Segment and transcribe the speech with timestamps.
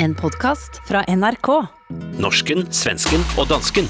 [0.00, 1.48] En podcast fra NRK.
[2.22, 3.88] Norsken, svensken og dansken.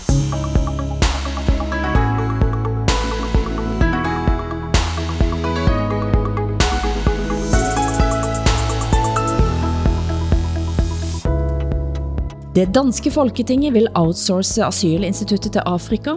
[12.57, 16.17] Det danske folketinget vil outsource asylinstituttet til Afrika.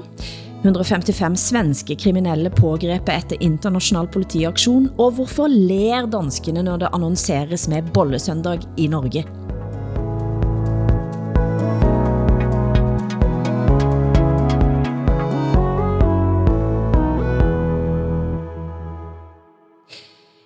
[0.62, 7.92] 155 svenske kriminelle pågrepet efter international politiaktion, og hvorfor ler danskene når det annonceres med
[7.94, 9.26] bollesøndag i Norge?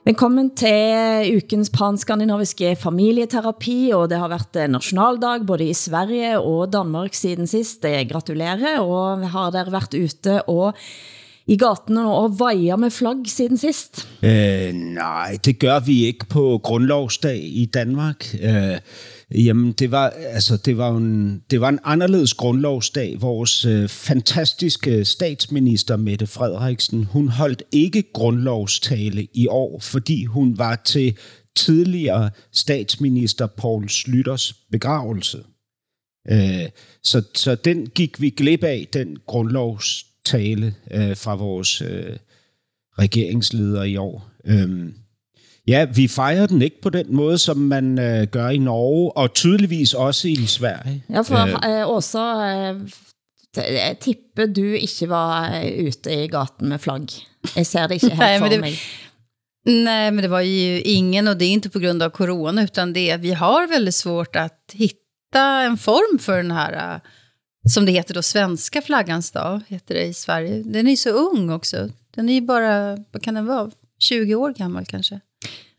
[0.05, 7.18] Velkommen til ukens panskandinaviske familieterapi, og det har været nationaldag både i Sverige og Danmark
[7.18, 7.81] siden sidst.
[7.81, 10.78] Det gratulerer, og har der været ute og
[11.48, 14.08] i gaten og vejer med flagg siden sidst?
[14.23, 18.36] Øh, nej, det gør vi ikke på grundlovsdag i Danmark.
[18.41, 18.77] Øh,
[19.31, 23.22] Jamen, det var, altså, det var, en, det var en anderledes grundlovsdag.
[23.22, 30.75] Vores øh, fantastiske statsminister, Mette Frederiksen, hun holdt ikke grundlovstale i år, fordi hun var
[30.75, 31.17] til
[31.55, 35.44] tidligere statsminister Poul Slytters begravelse.
[36.31, 36.70] Øh,
[37.03, 42.18] så, så den gik vi glip af, den grundlovstale øh, fra vores øh,
[43.00, 44.30] regeringsleder i år.
[44.45, 44.90] Øh,
[45.67, 49.34] Ja, vi fejrer den ikke på den måde, som man øh, gør i Norge, og
[49.34, 51.04] tydeligvis også i Sverige.
[51.09, 52.20] Ja, for øh, også
[53.58, 57.08] øh, tipper du ikke var øh, ute i gaten med flagg.
[57.56, 58.73] Jeg ser det ikke helt for mig.
[59.66, 62.94] Nej, men det var ju ingen och det är inte på grund av corona utan
[62.94, 67.00] det är vi har väldigt svårt att hitta en form för den här äh,
[67.66, 70.63] som det heter då svenska flaggans dag heter det i Sverige.
[70.63, 71.89] Den är ju så ung också.
[72.16, 75.19] Den är ju bara, vad kan den vara, 20 år gammal kanske.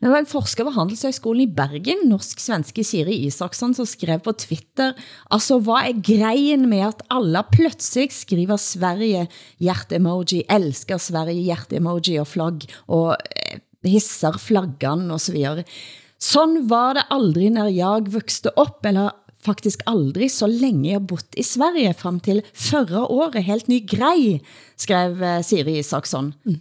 [0.01, 4.93] Det var en forsker ved Handelshøjskolen i Bergen, norsk-svenske Siri Isaksson, som skrev på Twitter,
[5.33, 9.25] altså hvad er grejen med at alla plötsligt skriver Sverige
[9.59, 13.57] hjerte-emoji, elsker Sverige hjerte-emoji og flagg, og eh,
[13.89, 15.65] hisser flaggan og så videre.
[16.21, 21.39] Sådan var det aldrig, når jeg voksede op, eller faktisk aldrig så længe jeg bott
[21.39, 23.45] i Sverige frem til förra året.
[23.45, 24.41] Helt ny grej,
[24.77, 26.35] skrev eh, Siri Isaksson.
[26.47, 26.61] Mm.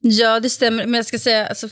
[0.00, 0.86] Ja, det stämmer.
[0.86, 1.68] Men jag ska säga, alltså,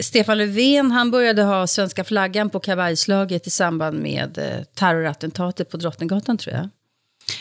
[0.00, 5.76] Stefan Löfven han började ha svenska flaggan på kavajslaget i samband med eh, terrorattentatet på
[5.76, 6.68] Drottninggatan tror jag.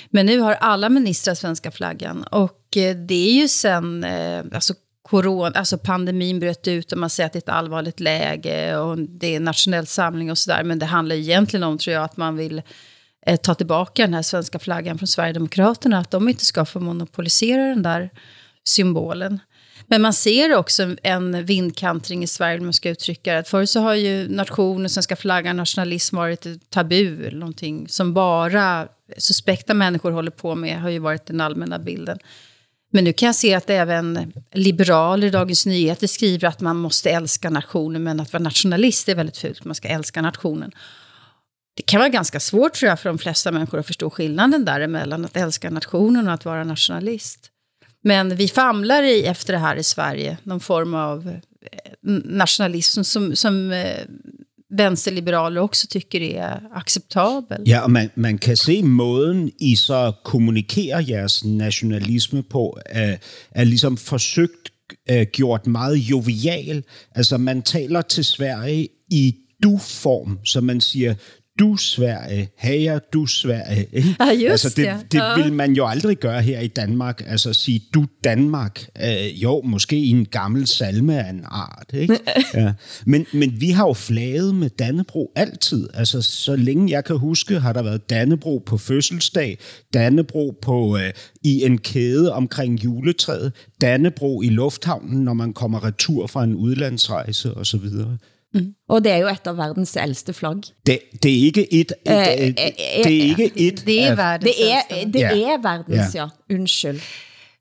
[0.10, 2.24] Men nu har alla ministrar svenska flaggan.
[2.24, 4.74] Och eh, det är ju sen eh, alltså,
[5.10, 8.98] corona, alltså pandemin bröt ut och man säger att det är ett allvarligt läge och
[8.98, 10.64] det är nationell samling och sådär.
[10.64, 12.62] Men det handlar egentligen om, tror jag, att man vill
[13.26, 16.00] eh, ta tillbaka den här svenska flaggan från Sverigedemokraterna.
[16.00, 18.10] Att de inte ska få monopolisera den där
[18.64, 19.40] symbolen.
[19.88, 23.44] Men man ser också en vindkantring i Sverige, om man ska uttrycka det.
[23.44, 28.88] Förr så har ju nation och svenska flaggan, nationalism varit ett tabu, någonting som bara
[29.18, 32.20] suspekta människor håller på med, har ju varit den allmänna bilden.
[32.96, 37.10] Men nu kan jag se att även liberaler i Dagens Nyheter skriver att man måste
[37.10, 40.72] älska nationen, men att vara nationalist är väldigt fult, man ska älska nationen.
[41.76, 45.26] Det kan vara ganska svårt tror jag för de flesta människor att förstå skillnaden däremellan,
[45.26, 47.50] att älska nationen och att vara nationalist.
[48.02, 51.92] Men vi famlar i efter det här i Sverige, någon form av eh,
[52.24, 54.00] nationalism som, som eh,
[54.78, 57.64] vänsterliberaler också tycker är acceptabel.
[57.66, 63.18] Ja, og man, man kan se måden, I så kommunikerer jeres nationalisme på, er,
[63.52, 64.72] er ligesom forsøgt
[65.12, 66.84] uh, gjort meget jovial.
[67.16, 71.16] Altså, man taler til Sverige i du-form, så man siger,
[71.60, 73.88] du Sverige, hager du Sverige.
[73.92, 74.16] Ikke?
[74.20, 74.98] Ja, just altså, det, ja.
[75.12, 75.44] det Ja.
[75.44, 77.24] vil man jo aldrig gøre her i Danmark.
[77.28, 78.88] Altså sige du Danmark.
[79.04, 81.90] Øh, jo, måske i en gammel salme af en art.
[81.94, 82.20] Ikke?
[82.54, 82.74] Ja.
[83.06, 85.90] Men, men vi har jo flaget med Dannebro altid.
[85.94, 89.58] Altså så længe jeg kan huske, har der været Dannebro på fødselsdag,
[89.94, 91.12] Dannebro på, øh,
[91.44, 97.54] i en kæde omkring juletræet, Dannebro i lufthavnen, når man kommer retur fra en udlandsrejse
[97.54, 97.90] osv.
[98.90, 100.62] Og det er jo et af verdens ældste flagg.
[100.86, 102.56] Det, det er ikke et, et, Øh, et, øh,
[103.04, 105.30] det er ikke et Det är af- världens Det er, det Ja.
[105.54, 106.30] er verdens, Ja.
[106.50, 106.56] ja.
[106.56, 107.02] Undskyld.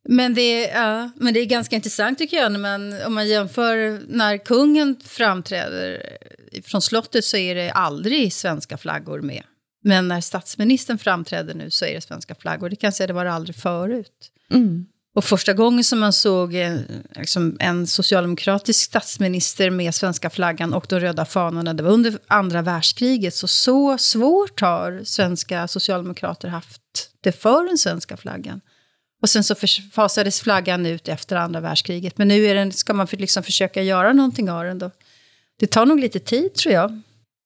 [0.08, 3.28] Men det, är, ja, men det är ganska intressant tycker jag, när man, om man
[3.28, 6.02] jämför när kungen framträder
[6.64, 9.42] från slottet så är det aldrig svenska flaggor med.
[9.84, 12.68] Men när statsministern framträder nu så är det svenska flaggor.
[12.68, 14.30] Det kan jag säga, det var det aldrig förut.
[15.14, 16.76] Och första gången som man såg eh,
[17.16, 22.62] liksom en socialdemokratisk statsminister med svenska flaggan och de röda fanorna, det var under andra
[22.62, 23.34] världskriget.
[23.34, 26.82] Så så svårt har svenska socialdemokrater haft
[27.20, 28.60] det för den svenska flaggan.
[29.22, 29.54] Och sen så
[29.92, 32.18] fasades flaggan ut efter andra världskriget.
[32.18, 34.90] Men nu är den, ska man för, liksom försöka göra någonting av den då.
[35.60, 37.00] Det tar nog lite tid tror jag.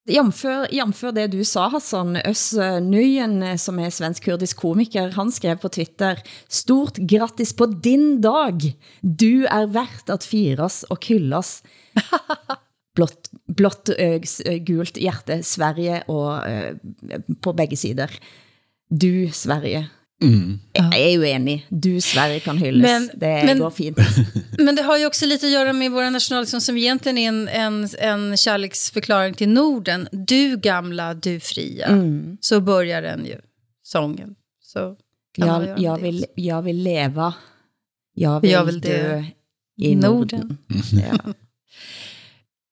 [0.08, 5.60] Jamfør, jamfør det du sa, Hassan, Øs Nøyen, eh, som er svensk-kurdisk komiker, han skrev
[5.60, 8.70] på Twitter, Stort grattis på din dag!
[9.02, 11.58] Du er verdt at firas og kyllas.
[12.96, 14.24] blått, blått øh,
[14.64, 16.40] gult hjerte, Sverige og
[17.44, 18.12] på begge sider.
[18.88, 19.90] Du, Sverige.
[20.22, 20.58] Mm.
[20.72, 21.66] Jag är ju enig.
[21.68, 22.90] Du, Sverige kan hyllas.
[22.90, 23.98] Men, det men, går fint.
[24.58, 27.48] Men det har ju också lite att göra med våra nationalsång som egentligen är en,
[27.48, 30.08] en, en kärleksförklaring till Norden.
[30.12, 31.86] Du gamla, du fria.
[31.86, 32.36] Mm.
[32.40, 33.40] Så börjar den ju,
[33.82, 34.34] sången.
[34.60, 34.96] Så
[35.36, 37.34] jag, jag, vill, jag vill leva.
[38.14, 39.24] Jag vill, jag vill dö
[39.80, 40.40] i Norden.
[40.40, 40.58] Norden.
[40.92, 41.32] Ja.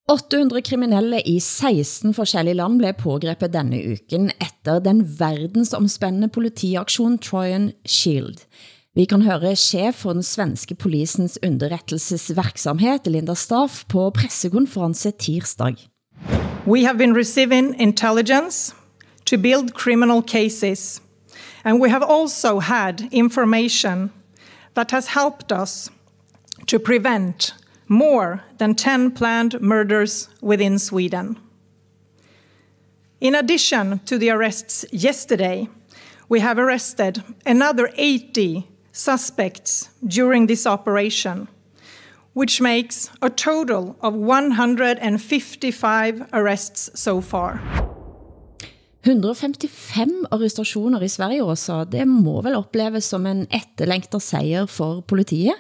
[0.09, 7.73] 800 kriminelle i 16 forskellige land blev pågrebet denne uken efter den verdensomspændende politiaktion Trojan
[7.87, 8.37] Shield.
[8.95, 15.75] Vi kan høre chef for den svenske polisens underrettelsesverksamhet, Linda Staff, på pressekonference tirsdag.
[16.67, 18.75] We have been receiving intelligence
[19.25, 21.03] to build criminal cases,
[21.65, 24.11] and we have also had information
[24.77, 25.91] that has helped us
[26.69, 27.55] to prevent
[27.89, 31.39] more than 10 planned murders within Sweden.
[33.21, 35.69] In addition to the arrests yesterday,
[36.29, 41.49] we have arrested another 80 suspects during this operation,
[42.35, 47.61] which makes a total of 155 arrests so far.
[49.07, 51.85] 155 arrestationer i Sverige også.
[51.85, 55.55] Det må vel uppleves som en etterlængtet sejr for politiet?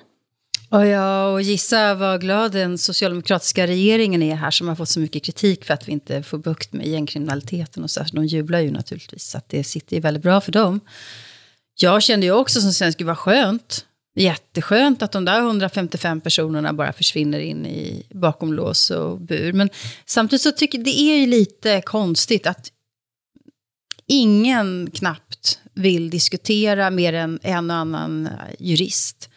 [0.69, 5.01] Och ja, och gissa vad glad den socialdemokratiska regeringen är här som har fått så
[5.01, 8.05] mycket kritik för att vi inte får bukt med gängkriminaliteten och så.
[8.13, 10.81] De jublar ju naturligtvis, så att det sitter ju väldigt bra för dem.
[11.75, 13.87] Jag kände ju också som svensk, gud vad skönt.
[14.19, 19.53] Jätteskönt att de där 155 personerna bara försvinner in i bakom lås och bur.
[19.53, 19.71] Men
[20.07, 22.73] samtidigt så tycker det är ju lite konstigt att
[24.07, 28.29] ingen knappt vill diskutera mer än en och annan
[28.59, 29.31] jurist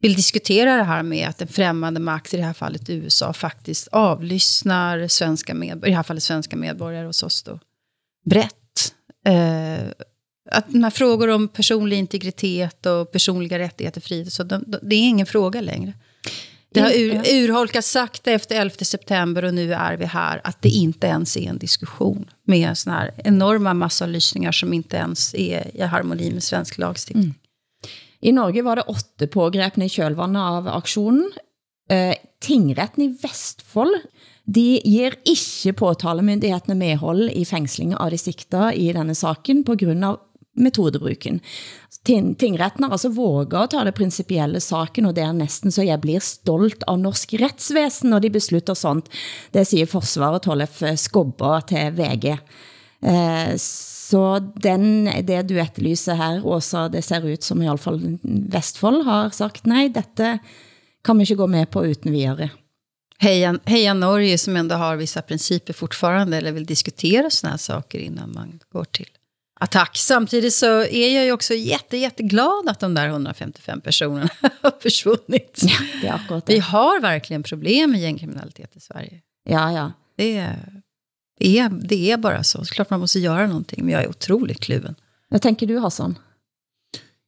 [0.00, 3.88] vill diskutera det här med att en främmande makt, i det här fallet USA, faktiskt
[3.88, 7.60] avlyssnar svenska medborgare, i det här fallet svenska medborgare hos oss då,
[8.24, 8.94] brett.
[9.26, 9.88] Eh,
[10.50, 14.96] att de här frågor om personlig integritet och personliga rättigheter, frihet, så de, de, det
[14.96, 15.92] är ingen fråga längre.
[16.76, 20.68] Det har ur, urholkats sakta efter 11 september och nu är vi här, att det
[20.68, 25.82] inte ens är en diskussion med såna här enorma massavlyssningar som inte ens är i
[25.82, 27.24] harmoni med svensk lagstiftning.
[27.24, 27.34] Mm.
[28.26, 31.28] I Norge var det åtte pågrepne i kjølvandet av aksjonen.
[31.90, 34.00] Eh, tingretten i Vestfold
[34.46, 40.06] de giver ikke påtalemyndighetene medhold i fængslingen av de sigta i denne saken på grund
[40.06, 40.20] av
[40.56, 41.40] metodebruken.
[42.06, 46.00] Tingretten har altså våget at ta det principielle saken, og det er næsten så jeg
[46.02, 49.10] blir stolt av norsk retsvæsen, når de beslutter sånt.
[49.52, 52.30] Det siger forsvaret Tollef Skobber til VG.
[53.02, 53.52] Eh,
[54.06, 59.02] så den, det du etterlyser her, Åsa, det ser ut som i alle fall Vestfold
[59.06, 60.38] har sagt, nej, dette
[61.04, 62.50] kan vi ikke gå med på uten videre.
[63.18, 67.98] Heja, heja Norge som ändå har vissa principer fortfarande eller vill diskutera såna här saker
[67.98, 69.08] innan man går till
[69.60, 69.96] attack.
[69.96, 74.30] Samtidigt så är jag ju också jätte, jätteglad att de där 155 personerna
[74.62, 75.60] har försvunnit.
[75.62, 76.52] Ja, det är akkurat det.
[76.52, 79.20] Vi har verkligen problem med gängkriminalitet i Sverige.
[79.48, 79.92] Ja, ja.
[80.16, 80.75] Det är
[81.40, 82.64] det är, det är bara så.
[82.64, 84.94] Klart man måste göra någonting, men jag är otroligt kluven.
[85.28, 86.18] Hvad tänker du, Hassan?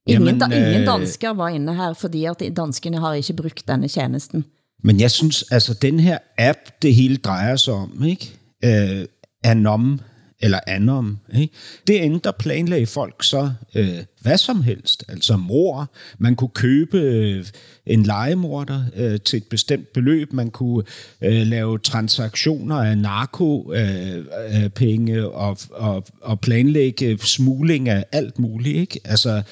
[0.07, 3.89] Ingen, Jamen, ingen øh, danskere var inne her, fordi at danskerne har ikke brugt denne
[3.89, 4.45] tjenesten.
[4.85, 8.33] Men jeg synes, altså den her app, det hele drejer sig om, ikke?
[8.65, 9.07] Øh,
[9.45, 10.01] Anom
[10.41, 11.19] eller Anom.
[11.35, 11.55] Ikke?
[11.87, 15.91] Det ændrer der planlagde folk så øh, hvad som helst, altså mor.
[16.19, 17.45] Man kunne købe øh,
[17.87, 20.33] en legemorder øh, til et bestemt beløb.
[20.33, 20.85] Man kunne
[21.23, 28.77] øh, lave transaktioner af narkopenge øh, øh og, og, og planlægge smugling af alt muligt.
[28.77, 29.01] Ikke?
[29.05, 29.43] Altså,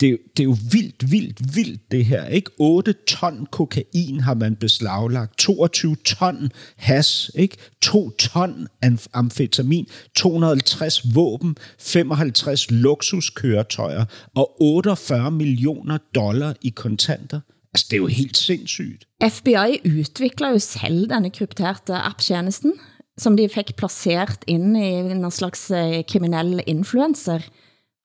[0.00, 2.26] det, det er jo vildt, vildt, vildt det her.
[2.26, 2.50] Ikke?
[2.58, 7.56] 8 ton kokain har man beslaglagt, 22 ton has, ikke?
[7.82, 8.68] 2 ton
[9.12, 14.04] amfetamin, 250 våben, 55 luksuskøretøjer
[14.34, 17.40] og 48 millioner dollar i kontanter.
[17.74, 19.04] Altså, det er jo helt sindssygt.
[19.28, 22.72] FBI udvikler jo selv denne krypterte app-tjenesten,
[23.18, 27.40] som de fik placeret ind i en slags eh, kriminell influencer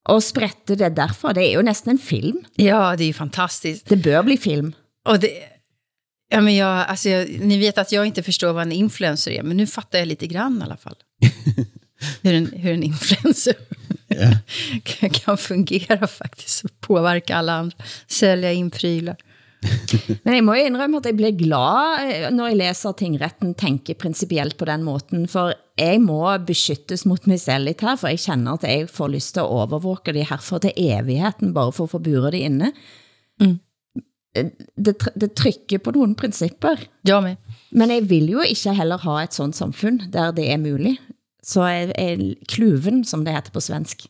[0.06, 1.34] og sprätte det derfor.
[1.34, 2.44] Det är ju nästan en film.
[2.56, 3.90] Ja, det är ju fantastiskt.
[3.90, 4.74] Det bör bli film.
[5.06, 5.30] Och det,
[6.30, 9.44] ja, men jag, alltså jag, ni vet att jag inte förstår vad en influencer är,
[9.44, 10.96] men nu fattar jag lite grann i alla fall.
[12.22, 13.56] hur, en, hur en influencer
[14.84, 17.78] kan, kan fungera faktiskt och påverka alla andra.
[18.08, 19.16] Sälja in prylar.
[20.26, 23.98] Men jeg må jo indrømme, at jeg bliver glad, eh, når jeg læser tingretten tænker
[24.00, 28.20] principielt på den måten, for jeg må beskyttes mot mig selv lidt her, for jeg
[28.20, 31.84] kender at jeg får lyst til at overvåke de her for til evigheten, bare for
[31.84, 32.72] at få bure det inne.
[33.40, 33.60] Mm.
[34.86, 36.76] Det, det trykker på nogle principper.
[37.08, 37.36] Jag med.
[37.72, 41.00] Men jeg vil jo ikke heller ha et sånt samfund, der det er muligt.
[41.44, 44.08] Så jeg er kluven, som det heter på svensk.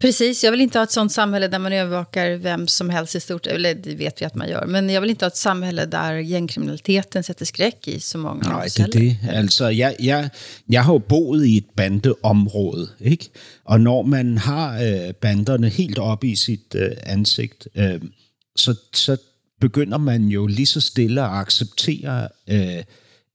[0.00, 3.20] Precis, jag vill inte ha ett sånt samhälle där man övervakar vem som helst i
[3.20, 5.86] stort, eller det vet vi att man gör, men jag vill inte ha ett samhälle
[5.86, 9.16] där gängkriminaliteten sätter skräck i så många Nej, det er det.
[9.28, 10.30] Altså, jeg, jeg,
[10.68, 13.30] jeg har jo boet i et bandeområde, ikke?
[13.64, 18.00] Og når man har øh, banderne helt op i sit øh, ansigt, øh,
[18.56, 19.16] så, så
[19.60, 22.82] begynder man jo lige så stille at acceptere øh,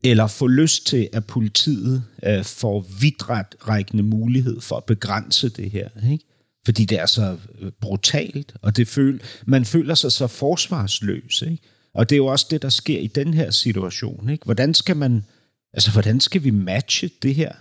[0.04, 5.90] eller få lyst til, at politiet øh, får vidtrækkende mulighed for at begrænse det her.
[6.12, 6.26] Ikke?
[6.66, 11.42] Fordi det er så øh, brutalt, og det føl, man føler sig så forsvarsløs.
[11.42, 11.64] Ikke?
[11.94, 14.30] Og det er jo også det, der sker i den her situation.
[14.30, 14.46] Ikke?
[14.46, 15.26] Hvordan skal man,
[15.74, 17.52] altså hvordan skal vi matche det her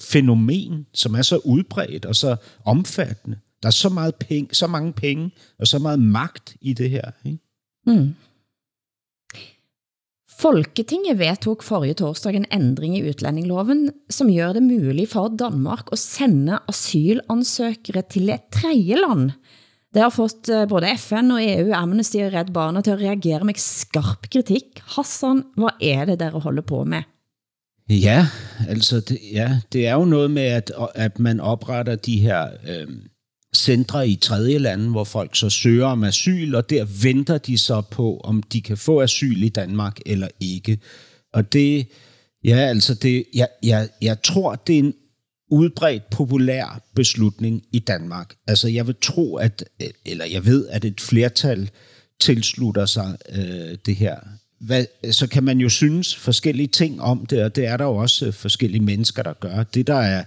[0.00, 3.38] fænomen, som er så udbredt og så omfattende?
[3.62, 7.10] Der er så, meget penge, så mange penge og så meget magt i det her.
[7.24, 7.38] Ikke?
[7.86, 8.14] Mm.
[10.38, 15.98] Folketinget vedtog forrige torsdag en ændring i udlændingloven, som gør det muligt for Danmark at
[15.98, 19.30] sende asylansøgere til et tredje land.
[19.94, 23.44] Det har fået eh, både FN og EU, Amnesty og Red Barna til at reagere
[23.44, 24.78] med skarp kritik.
[24.94, 27.02] Hassan, hvad er det, der holder på med?
[27.90, 28.26] Ja,
[28.68, 32.86] altså det, ja, det er jo noget med, at, at man opretter de her øh,
[33.56, 37.80] centre i tredje lande, hvor folk så søger om asyl, og der venter de så
[37.80, 40.78] på, om de kan få asyl i Danmark eller ikke.
[41.32, 41.86] Og det,
[42.44, 44.94] ja, altså det, jeg, jeg, jeg tror, det er en
[45.50, 48.34] udbredt populær beslutning i Danmark.
[48.46, 49.64] Altså jeg vil tro, at,
[50.06, 51.70] eller jeg ved, at et flertal
[52.20, 54.16] tilslutter sig øh, det her.
[54.60, 57.96] Hvad, så kan man jo synes forskellige ting om det, og det er der jo
[57.96, 59.62] også øh, forskellige mennesker, der gør.
[59.62, 60.24] Det, der er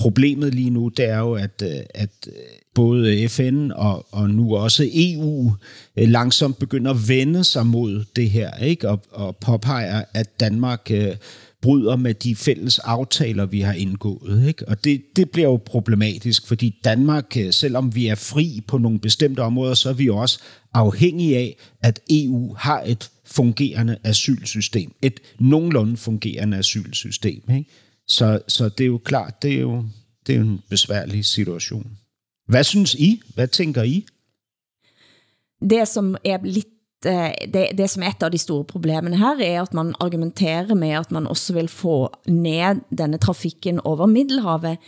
[0.00, 2.32] problemet lige nu, det er jo, at, øh, at øh,
[2.74, 5.52] både FN og, og nu også EU
[5.96, 8.88] øh, langsomt begynder at vende sig mod det her, ikke?
[8.88, 11.16] Og, og påpeger, at Danmark øh,
[11.62, 14.48] bryder med de fælles aftaler, vi har indgået.
[14.48, 14.68] Ikke?
[14.68, 19.40] Og det, det bliver jo problematisk, fordi Danmark, selvom vi er fri på nogle bestemte
[19.40, 20.40] områder, så er vi også
[20.74, 24.92] afhængige af, at EU har et fungerende asylsystem.
[25.02, 27.42] Et nogenlunde fungerende asylsystem.
[27.50, 27.70] Ikke?
[28.10, 29.84] Så, så det er jo klart, det er jo,
[30.26, 31.86] det er jo en besværlig situation.
[32.48, 33.20] Hvad synes I?
[33.34, 34.06] Hvad tænker I?
[35.70, 39.38] Det som er lidt eh, det, det som er et av de store problemene her,
[39.38, 44.78] er at man argumenterer med at man også vil få ned denne trafikken over Middelhavet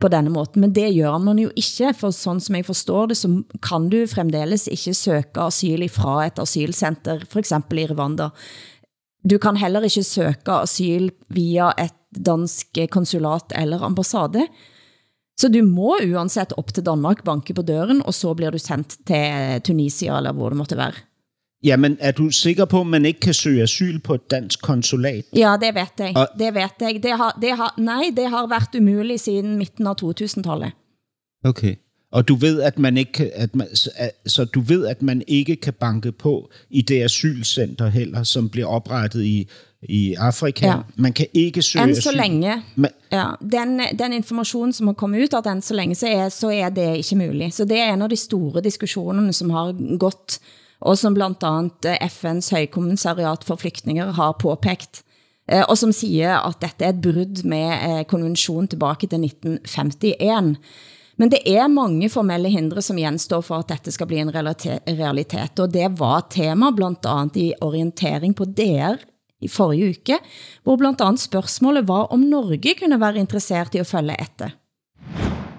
[0.00, 3.16] på denne måten, men det gør man jo ikke, for sådan som jeg forstår det,
[3.16, 8.28] så kan du fremdeles ikke søge asyl fra et asylcenter, for eksempel i Rwanda.
[9.30, 11.94] Du kan heller ikke søge asyl via et
[12.26, 14.46] dansk konsulat eller ambassade.
[15.38, 18.96] Så du må uansett op til Danmark, banke på døren, og så bliver du sendt
[19.06, 20.92] til Tunisia, eller hvor det måtte være.
[21.64, 25.24] Jamen, er du sikker på, at man ikke kan søge asyl på et dansk konsulat?
[25.36, 26.16] Ja, det vet jeg.
[26.16, 26.28] Og...
[26.38, 27.00] Det vet jeg.
[27.02, 30.72] Det har, det har, nej, det har været umuligt siden midten af 2000-tallet.
[31.44, 31.74] Okay.
[32.12, 33.66] Og du ved, at man ikke at man,
[34.26, 38.66] så du ved, at man ikke kan banke på i det asylcenter heller, som bliver
[38.66, 39.48] oprettet i,
[39.82, 40.66] i Afrika.
[40.66, 40.76] Ja.
[40.96, 42.62] Man kan ikke søge Enn så længe.
[43.12, 46.50] Ja, den, den information, som har kommet ud af den så længe, så er, så
[46.50, 47.54] er det ikke muligt.
[47.54, 50.40] Så det er en af de store diskussionerne, som har gått
[50.80, 55.02] og som blandt andet eh, FN's højkommissariat for flygtninge har påpekt,
[55.48, 60.58] eh, og som siger, at dette er et brud med eh, konvention tilbage til 1951.
[61.18, 65.60] Men det er mange formelle hindre, som genstår for, at dette skal bli en realitet,
[65.60, 69.00] og det var tema blandt andet i orientering på DR
[69.40, 70.18] i forrige uke,
[70.64, 74.50] hvor blandt andet spørgsmålet var, om Norge kunne være interesseret i at følge etter.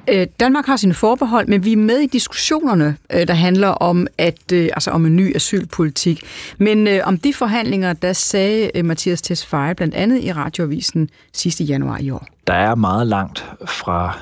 [0.08, 4.08] Øh, Danmark har sine forbehold, men vi er med i diskussionerne, øh, der handler om
[4.18, 6.24] at øh, altså om en ny asylpolitik.
[6.58, 12.10] Men om de forhandlinger, der sagde Mathias Tesfaye blandt andet i radioavisen sidste januar i
[12.10, 12.28] år.
[12.48, 14.18] Der er meget langt fra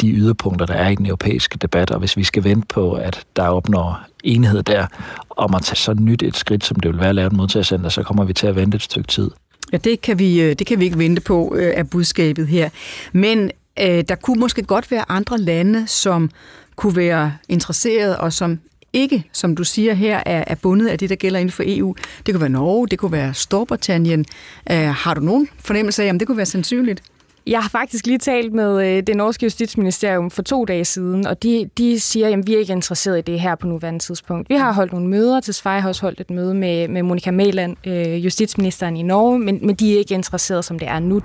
[0.00, 3.24] de yderpunkter, der er i den europæiske debat, og hvis vi skal vente på, at
[3.36, 4.86] der opnår enighed der
[5.30, 7.88] om at tage så nyt et skridt, som det vil være at lave et modtagercenter,
[7.88, 9.30] så kommer vi til at vente et stykke tid.
[9.72, 12.68] Ja, det kan vi, det kan vi ikke vente på af budskabet her.
[13.12, 13.50] Men
[13.80, 16.30] Øh, der kunne måske godt være andre lande, som
[16.76, 18.58] kunne være interesseret og som
[18.92, 21.94] ikke, som du siger her, er, er bundet af det, der gælder inden for EU.
[22.26, 24.24] Det kunne være Norge, det kunne være Storbritannien.
[24.70, 27.02] Øh, har du nogen fornemmelse af, om det kunne være sandsynligt?
[27.48, 31.42] jeg har faktisk lige talt med øh, det norske justitsministerium for to dage siden, og
[31.42, 34.48] de, de siger, at vi er ikke interesseret i det her på nuværende tidspunkt.
[34.48, 37.30] Vi har holdt nogle møder, til Sverige har også holdt et møde med, med Monika
[37.30, 41.20] Mæland, øh, justitsministeren i Norge, men, men de er ikke interesseret, som det er nu.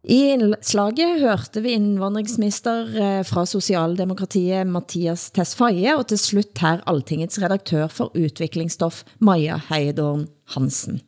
[0.00, 7.40] I indslaget hørte vi indvandringsminister eh, fra Socialdemokratiet Mathias Tesfaye, og til slut her Altingets
[7.42, 11.02] redaktør for udviklingsstof Maja Heidorn Hansen.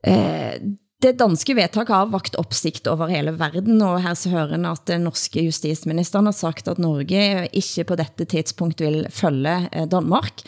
[0.00, 0.56] Eh,
[1.04, 5.04] det danske vedtak har vakt opsigt over hele verden, og her så hører at den
[5.04, 10.40] norske justisministeren har sagt, at Norge ikke på dette tidspunkt vil følge eh, Danmark.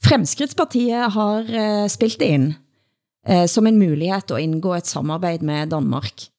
[0.00, 2.52] Fremskridtspartiet har eh, spilt det ind
[3.26, 6.30] eh, som en mulighed at indgå et samarbejde med Danmark.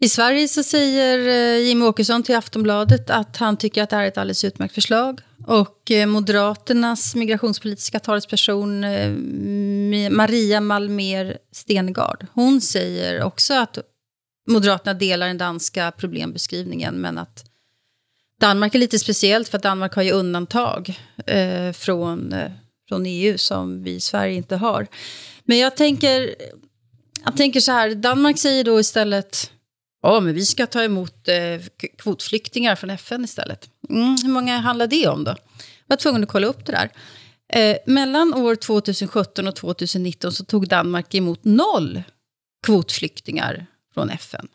[0.00, 3.96] I Sverige så säger eh, Jim Jimmy Åkesson till Aftonbladet att han tycker att det
[3.96, 5.20] här är ett alldeles utmärkt förslag.
[5.46, 9.10] Och eh, Moderaternas migrationspolitiska talesperson eh,
[10.10, 13.78] Maria Malmer Stengard, hon säger också att
[14.50, 17.44] Moderaterna delar den danska problembeskrivningen, men att
[18.40, 22.34] Danmark är lite speciellt för att Danmark har ju undantag eh, från,
[22.88, 24.86] från EU som vi i Sverige inte har.
[25.48, 26.34] Men jag tänker,
[27.24, 29.50] jag tänker så här, Danmark säger då istället
[30.02, 33.68] Ja, men vi ska ta emot eh, kvotflyktingar från FN istället.
[33.90, 35.30] Mm, hur många handlar det om då?
[35.30, 35.36] Jag
[35.86, 36.90] var tvungen att kolla upp det där.
[37.52, 42.02] Eh, mellan år 2017 och 2019 så tog Danmark emot noll
[42.66, 44.48] kvotflyktingar från FN.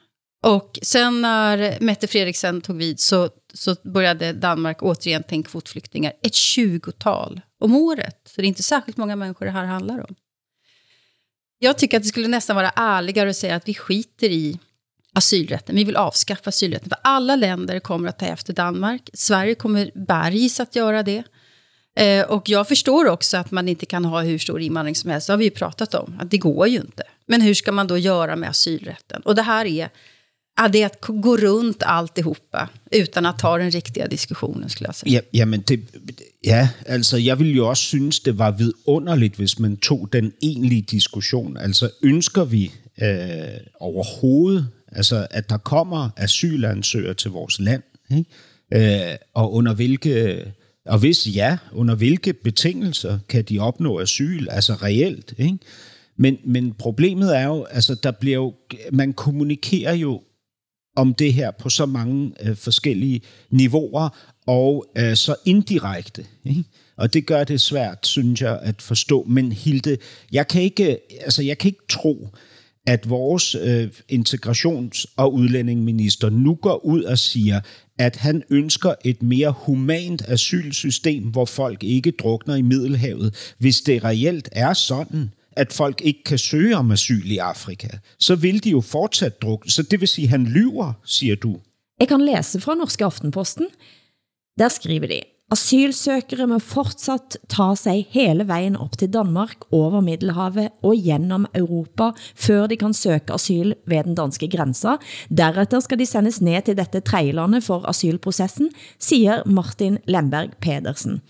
[0.46, 6.14] Och sen när Mette Frederiksen tog vid så, så började Danmark återigen ta in kvotflyktingar.
[6.22, 8.22] Ett tjugotal om året.
[8.26, 10.16] Så det är inte särskilt många människor det här handlar om.
[11.63, 14.60] Jag tycker att det skulle nästan vara ärligare att säga att vi skiter i
[15.13, 15.75] asylrätten.
[15.75, 16.89] Vi vill avskaffa asylrätten.
[16.89, 19.10] För alla länder kommer att ta efter Danmark.
[19.13, 21.24] Sverige kommer bergis att göra det.
[21.96, 25.27] Eh, och jag förstår också att man inte kan ha hur stor invandring som helst.
[25.27, 26.17] Det har vi ju pratat om.
[26.20, 27.03] Att det går ju inte.
[27.25, 29.22] Men hur ska man då göra med asylrätten?
[29.22, 29.89] Och det här är,
[30.58, 34.96] ja, det är att gå runt alltihopa utan att ta den riktiga diskussionen, skulle jag
[34.96, 35.12] säga.
[35.14, 35.80] Ja, jamen det,
[36.44, 40.82] ja, altså jeg vill jo også synes, det var vidunderligt, hvis man tog den egentlige
[40.82, 41.58] diskussion.
[41.58, 49.10] Altså ønsker vi øh, overhovedet Altså, at der kommer asylansøgere til vores land, ikke?
[49.12, 50.46] Øh, og under hvilke,
[50.86, 55.58] og hvis ja, under hvilke betingelser kan de opnå asyl, altså reelt, ikke?
[56.18, 58.54] Men, men problemet er jo, altså der bliver jo,
[58.92, 60.22] man kommunikerer jo
[60.95, 64.10] om det her på så mange øh, forskellige niveauer,
[64.47, 66.25] og øh, så indirekte.
[66.45, 66.63] Ikke?
[66.97, 69.23] Og det gør det svært, synes jeg, at forstå.
[69.23, 69.97] Men Hilde,
[70.32, 72.29] jeg kan ikke, øh, altså jeg kan ikke tro,
[72.88, 77.60] at vores øh, integrations- og udlændingeminister nu går ud og siger,
[77.99, 83.53] at han ønsker et mere humant asylsystem, hvor folk ikke drukner i Middelhavet.
[83.58, 87.88] Hvis det reelt er sådan, at folk ikke kan søge om asyl i Afrika,
[88.20, 89.72] så vil de jo fortsat drukne.
[89.72, 91.60] Så det vil sige, at han lyver, siger du.
[92.00, 93.68] Jeg kan læse fra Norske Aftenposten.
[94.60, 100.69] Der skriver de, Asylsøkere må fortsat ta sig hele vejen op til Danmark over Middelhavet
[100.84, 104.97] og gennem Europa, før de kan søge asyl ved den danske grænser.
[105.38, 111.21] Deretter skal de sendes ned til dette tredjelandet for asylprocessen, siger Martin Lemberg Pedersen.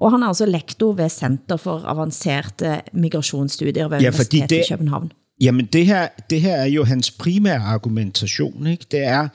[0.00, 4.68] Og han er altså lektor ved Center for Avancerte Migrationsstudier ved Ja, Universitetet det- i
[4.68, 5.12] København.
[5.42, 8.66] Jamen, det her, det her er jo hans primære argumentation.
[8.66, 8.86] Ikke?
[8.90, 9.28] Det, er,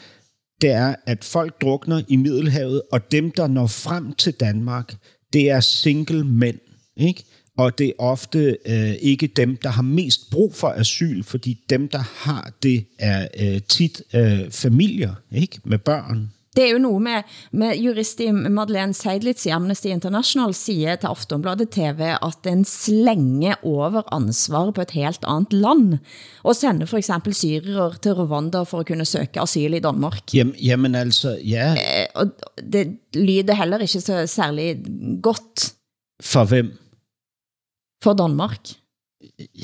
[0.61, 4.95] det er, at folk drukner i Middelhavet, og dem, der når frem til Danmark,
[5.33, 6.59] det er single mænd.
[6.97, 7.23] Ikke?
[7.57, 11.87] Og det er ofte øh, ikke dem, der har mest brug for asyl, fordi dem,
[11.87, 15.59] der har det, er øh, tit øh, familier ikke?
[15.63, 16.31] med børn.
[16.55, 21.69] Det er jo noget med, med jurist Madeleine Seidlitz i Amnesty International siger til Aftonbladet
[21.69, 25.97] TV, at den slænge over ansvar på et helt andet land,
[26.43, 30.33] og sender for eksempel syrere til Rwanda for at kunne søge asyl i Danmark.
[30.33, 32.31] Jamen, jamen altså, ja, Eh, Og
[32.71, 34.77] det lyder heller ikke så særlig
[35.21, 35.73] godt
[36.21, 36.71] for hvem?
[38.03, 38.84] for Danmark.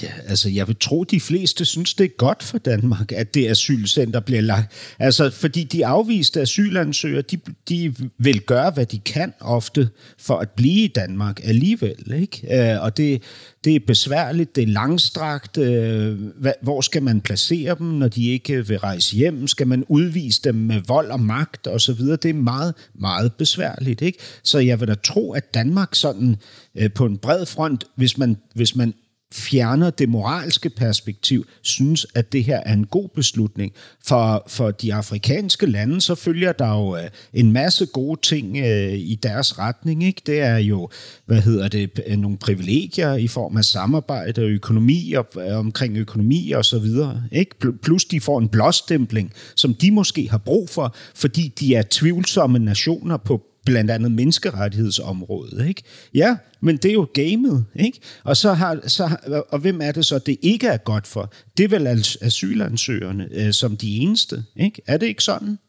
[0.04, 3.48] Ja, altså jeg vil tro, de fleste synes, det er godt for Danmark, at det
[3.48, 4.72] asylcenter bliver lagt.
[5.00, 10.50] Altså, fordi de afviste asylansøgere, de, de vil gøre, hvad de kan ofte for at
[10.50, 12.14] blive i Danmark alligevel.
[12.16, 12.72] Ikke?
[12.74, 13.22] Øh, og det,
[13.64, 15.58] det er besværligt, det er langstrakt.
[15.58, 19.48] Øh, hvad, hvor skal man placere dem, når de ikke vil rejse hjem?
[19.48, 22.00] Skal man udvise dem med vold og magt osv.?
[22.02, 24.02] Det er meget, meget besværligt.
[24.02, 24.20] Ikke?
[24.44, 26.36] Så jeg vil da tro, at Danmark sådan
[26.76, 28.94] øh, på en bred front, hvis man, hvis man
[29.32, 33.74] fjerner det moralske perspektiv, synes, at det her er en god beslutning.
[34.06, 38.94] For, for de afrikanske lande, så følger der jo øh, en masse gode ting øh,
[38.94, 40.04] i deres retning.
[40.04, 40.22] Ikke?
[40.26, 40.90] Det er jo,
[41.26, 45.98] hvad hedder det, øh, nogle privilegier i form af samarbejde og økonomi og, øh, omkring
[45.98, 47.24] økonomi og så videre.
[47.32, 47.72] Ikke?
[47.84, 52.60] Plus de får en blåstempling, som de måske har brug for, fordi de er tvivlsomme
[52.60, 55.68] nationer på blandt andet menneskerettighedsområdet.
[55.68, 55.84] Ikke?
[56.14, 57.66] Ja, men det er jo gamet.
[57.76, 58.00] Ikke?
[58.24, 59.18] Og, så har, så,
[59.50, 61.34] og hvem er det så, det ikke er godt for?
[61.58, 61.88] Det er vel
[62.22, 64.44] asylansøgerne øh, som de eneste.
[64.56, 64.82] Ikke?
[64.88, 65.60] Er det ikke sådan?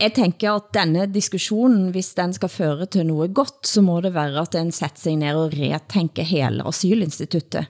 [0.00, 4.14] Jeg tænker, at denne diskussionen, hvis den skal føre til noget godt, så må det
[4.14, 7.66] være, at den sætter sig ned og retænker hele asylinstituttet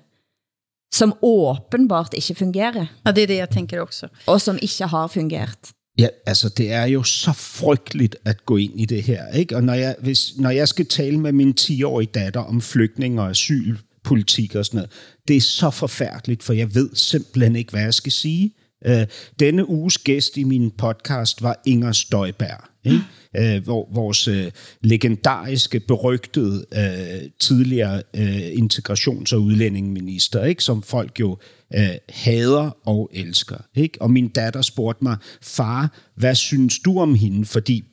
[0.92, 2.86] som åbenbart ikke fungerer.
[3.06, 4.08] Ja, det er det, jeg tænker også.
[4.26, 5.72] Og som ikke har fungeret.
[5.98, 9.28] Ja, altså det er jo så frygteligt at gå ind i det her.
[9.28, 9.56] Ikke?
[9.56, 13.30] Og når jeg, hvis, når jeg skal tale med min 10-årige datter om flygtning og
[13.30, 14.90] asylpolitik og sådan noget,
[15.28, 18.54] det er så forfærdeligt, for jeg ved simpelthen ikke, hvad jeg skal sige.
[18.86, 19.06] Øh,
[19.40, 23.00] denne uges gæst i min podcast var Inger Støjberg, ikke?
[23.36, 30.64] Øh, hvor, vores øh, legendariske, berygtede øh, tidligere øh, integrations- og udlændingeminister, ikke?
[30.64, 31.38] som folk jo
[31.74, 33.56] øh, hader og elsker.
[33.74, 34.02] Ikke?
[34.02, 37.44] Og min datter spurgte mig, far, hvad synes du om hende?
[37.44, 37.84] Fordi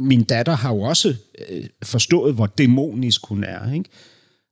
[0.00, 1.14] min datter har jo også
[1.48, 3.72] øh, forstået, hvor dæmonisk hun er.
[3.72, 3.90] Ikke?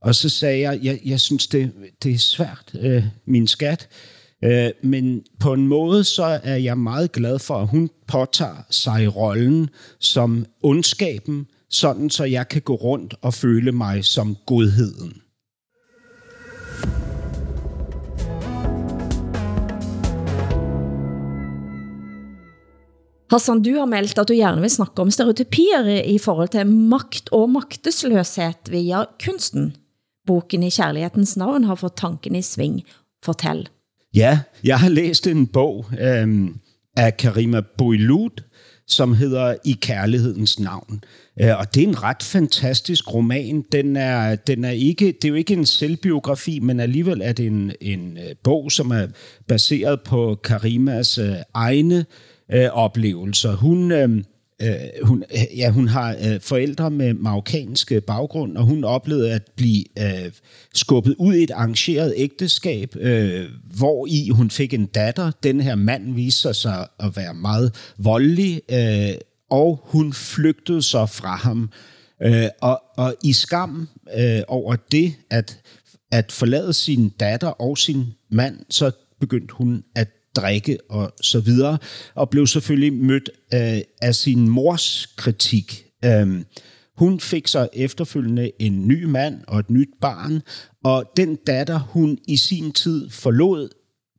[0.03, 3.89] Og så sagde jeg, jeg, jeg synes, det, det er svært, øh, min skat.
[3.91, 8.67] Øh, Øh, men på en måde, så er jeg meget glad for, at hun påtager
[8.71, 15.13] sig rollen som ondskaben, sådan så jeg kan gå rundt og føle mig som godheden.
[23.31, 27.33] Hassan, du har meldt, at du gerne vil snakke om stereotypier i forhold til makt
[27.33, 29.77] og magtesløshed via kunsten.
[30.27, 32.83] Boken i kærlighedens navn har fået tanken i sving.
[33.25, 33.69] Fortæl.
[34.15, 36.57] Ja, jeg har læst en bog øhm,
[36.97, 38.43] af Karima Bouiloud,
[38.87, 41.05] som hedder I kærlighedens navn.
[41.41, 43.65] Øh, og det er en ret fantastisk roman.
[43.73, 47.47] Den er, den er ikke, det er jo ikke en selvbiografi, men alligevel er det
[47.47, 49.07] en, en øh, bog, som er
[49.49, 52.05] baseret på Karimas øh, egne
[52.53, 53.57] øh, oplevelser.
[53.57, 54.25] Hun, øh,
[54.63, 59.33] øh, hun, øh, ja, hun har øh, forældre med marokkansk øh, baggrund, og hun oplevede
[59.33, 60.33] at blive øh,
[60.75, 63.45] skubbet ud i et arrangeret ægteskab, øh,
[63.77, 65.31] hvor i hun fik en datter.
[65.43, 69.15] Den her mand viste sig at være meget voldelig, øh,
[69.51, 71.71] og hun flygtede så fra ham.
[72.23, 73.89] Øh, og, og i skam
[74.19, 75.61] øh, over det, at,
[76.13, 78.91] at forlade sin datter og sin mand, så
[79.21, 81.79] begyndte hun at drikke og så videre,
[82.15, 85.87] og blev selvfølgelig mødt øh, af sin mors kritik.
[86.05, 86.43] Øh,
[86.97, 90.43] hun fik så efterfølgende en ny mand og et nyt barn,
[90.85, 93.69] og den datter, hun i sin tid forlod,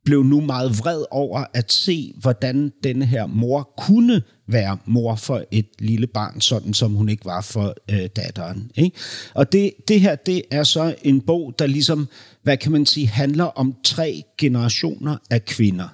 [0.06, 5.44] blev nu meget vred over at se, hvordan denne her mor kunne være mor for
[5.50, 8.70] et lille barn, sådan som hun ikke var for øh, datteren.
[8.76, 8.96] Ikke?
[9.34, 12.08] Og det, det her, det er så en bog, der ligesom,
[12.42, 15.88] hvad kan man sige, handler om tre generationer af kvinder.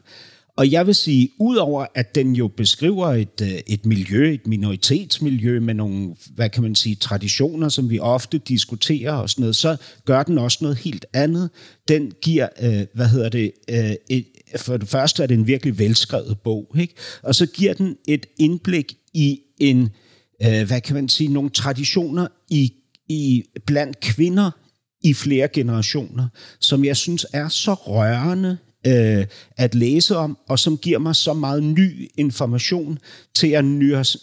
[0.56, 5.60] Og jeg vil sige, udover at den jo beskriver et, øh, et miljø, et minoritetsmiljø
[5.60, 9.76] med nogle, hvad kan man sige, traditioner, som vi ofte diskuterer og sådan noget, så
[10.04, 11.50] gør den også noget helt andet.
[11.88, 15.78] Den giver, øh, hvad hedder det, øh, et, for det første er det en virkelig
[15.78, 16.94] velskrevet bog, ikke?
[17.22, 19.88] og så giver den et indblik i en,
[20.44, 22.72] øh, hvad kan man sige, nogle traditioner i,
[23.08, 24.50] i blandt kvinder
[25.04, 26.28] i flere generationer,
[26.60, 31.32] som jeg synes er så rørende øh, at læse om, og som giver mig så
[31.32, 32.98] meget ny information
[33.34, 33.64] til at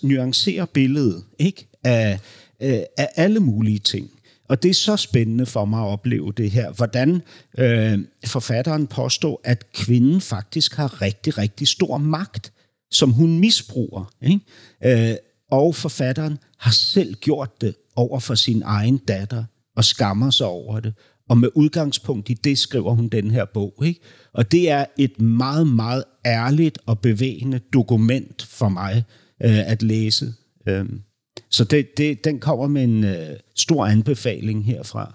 [0.02, 1.68] nuancere billedet ikke?
[1.84, 2.20] Af,
[2.62, 4.10] øh, af alle mulige ting.
[4.50, 7.22] Og det er så spændende for mig at opleve det her, hvordan
[7.58, 12.54] øh, forfatteren påstår, at kvinden faktisk har rigtig, rigtig stor magt,
[12.92, 14.14] som hun misbruger.
[14.22, 15.12] Ikke?
[15.12, 15.16] Øh,
[15.52, 19.44] og forfatteren har selv gjort det over for sin egen datter,
[19.76, 20.94] og skammer sig over det.
[21.30, 23.74] Og med udgangspunkt i det skriver hun den her bog.
[23.86, 24.00] Ikke?
[24.34, 29.04] Og det er et meget, meget ærligt og bevægende dokument for mig
[29.44, 30.34] øh, at læse.
[30.68, 31.02] Øhm,
[31.50, 35.14] så det, det, den kommer med en øh, stor anbefaling herfra,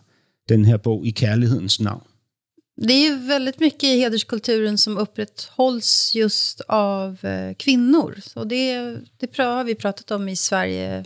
[0.49, 2.03] den her bog i kærlighedens navn.
[2.77, 8.15] Det är väldigt mycket i hederskulturen som upprätthålls just av eh, kvinnor.
[8.21, 11.05] Så det, det har vi pratat om i Sverige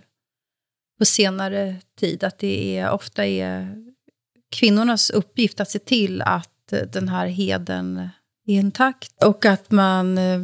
[0.99, 3.77] på senare tid, att det är, ofta är
[4.51, 8.09] kvinnornas uppgift att se till att eh, den här heden
[8.47, 9.25] är intakt.
[9.25, 10.41] Och att man, eh,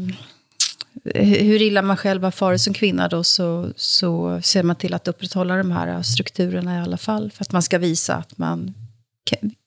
[1.15, 5.09] hur illa man själv har farit som kvinna då, så, så ser man till att
[5.09, 7.31] upprätthålla de här strukturerna i alla fall.
[7.31, 8.75] För att man ska visa att man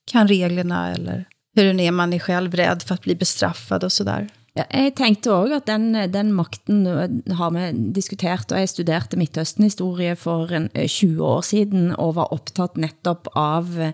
[0.06, 4.30] kan reglerna eller hur är man är själv rädd för att bli bestraffad och sådär.
[4.58, 9.18] Ja, jeg tænkte også at den, den makten øh, har vi diskutert, og jeg studerte
[9.20, 13.92] Midtøsten-historie for en, øh, 20 år siden, og var optaget netop av øh,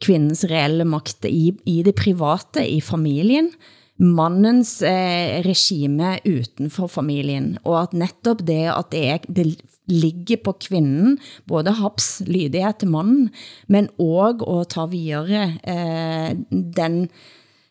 [0.00, 3.50] kvindens reelle makt i, i det private, i familien,
[4.00, 10.56] mannens eh, regime utenfor familien, og at netop det, at det, er, det ligger på
[10.60, 13.30] kvinden, både haps lydighed til mannen,
[13.68, 16.36] men også at ta videre eh,
[16.76, 17.08] den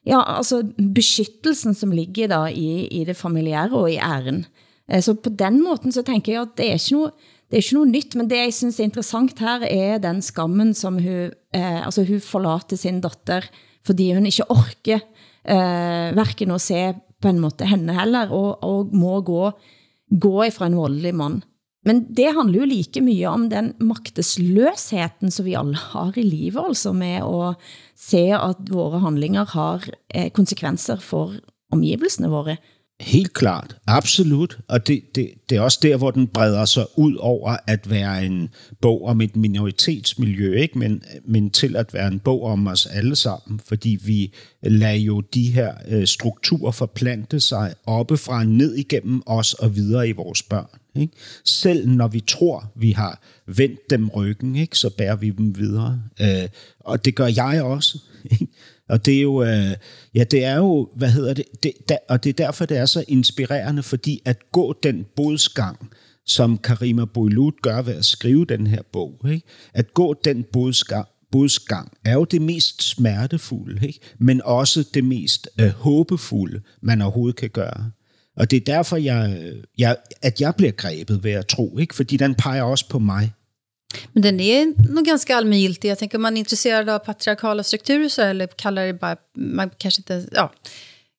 [0.06, 4.44] ja, altså beskyttelsen som ligger da i, i det familiære og i æren.
[4.90, 7.14] Eh, så på den måten så tænker jeg, at det er ikke noe,
[7.46, 10.74] det er ikke noe nytt, men det jeg synes er interessant her er den skammen
[10.78, 13.50] som hun, eh, altså hun forlater sin datter,
[13.86, 16.86] fordi hun ikke orker eh, hverken at se
[17.22, 19.50] på en måte henne heller, og, og må gå,
[20.10, 21.44] gå ifra en voldelig mand.
[21.86, 26.64] Men det handler jo like mye om den magtesløsheten, som vi alle har i livet,
[26.68, 27.56] altså med at
[27.98, 31.34] se, at vores handlinger har eh, konsekvenser for
[31.72, 32.58] omgivelsene våre.
[33.00, 34.58] Helt klart, absolut.
[34.68, 38.26] Og det, det, det er også der, hvor den breder sig ud over at være
[38.26, 38.50] en
[38.82, 40.80] bog om et minoritetsmiljø, ikke?
[40.80, 45.22] Men, men til at være en bog om os alle sammen, fordi vi lader jo
[45.22, 50.80] de her øh, strukturer forplante sig oppefra ned igennem os og videre i vores børn.
[50.96, 51.14] Ikke?
[51.46, 54.78] Selv når vi tror, vi har vendt dem ryggen, ikke?
[54.78, 56.02] så bærer vi dem videre.
[56.22, 58.00] Øh, og det gør jeg også.
[58.32, 58.48] Ikke?
[58.90, 59.76] Og det er jo, øh,
[60.16, 62.86] ja, det er jo, hvad hedder det, det der, og det er derfor, det er
[62.86, 65.90] så inspirerende, fordi at gå den bodsgang,
[66.26, 69.48] som Karima Boilut gør ved at skrive den her bog, ikke?
[69.74, 74.00] at gå den bodsgang, bodsgang er jo det mest smertefulde, ikke?
[74.20, 77.92] men også det mest øh, håbefulde, man overhovedet kan gøre.
[78.38, 81.96] Og det er derfor, jeg, jeg, at jeg bliver grebet ved at tro, ikke?
[81.96, 83.32] fordi den peger også på mig.
[84.14, 85.90] Men den är nog ganska allmängiltig.
[85.90, 89.70] Jag tänker om man är intresserad av patriarkala strukturer så, eller kallar det bara, man
[89.78, 90.52] kanske inte, ja,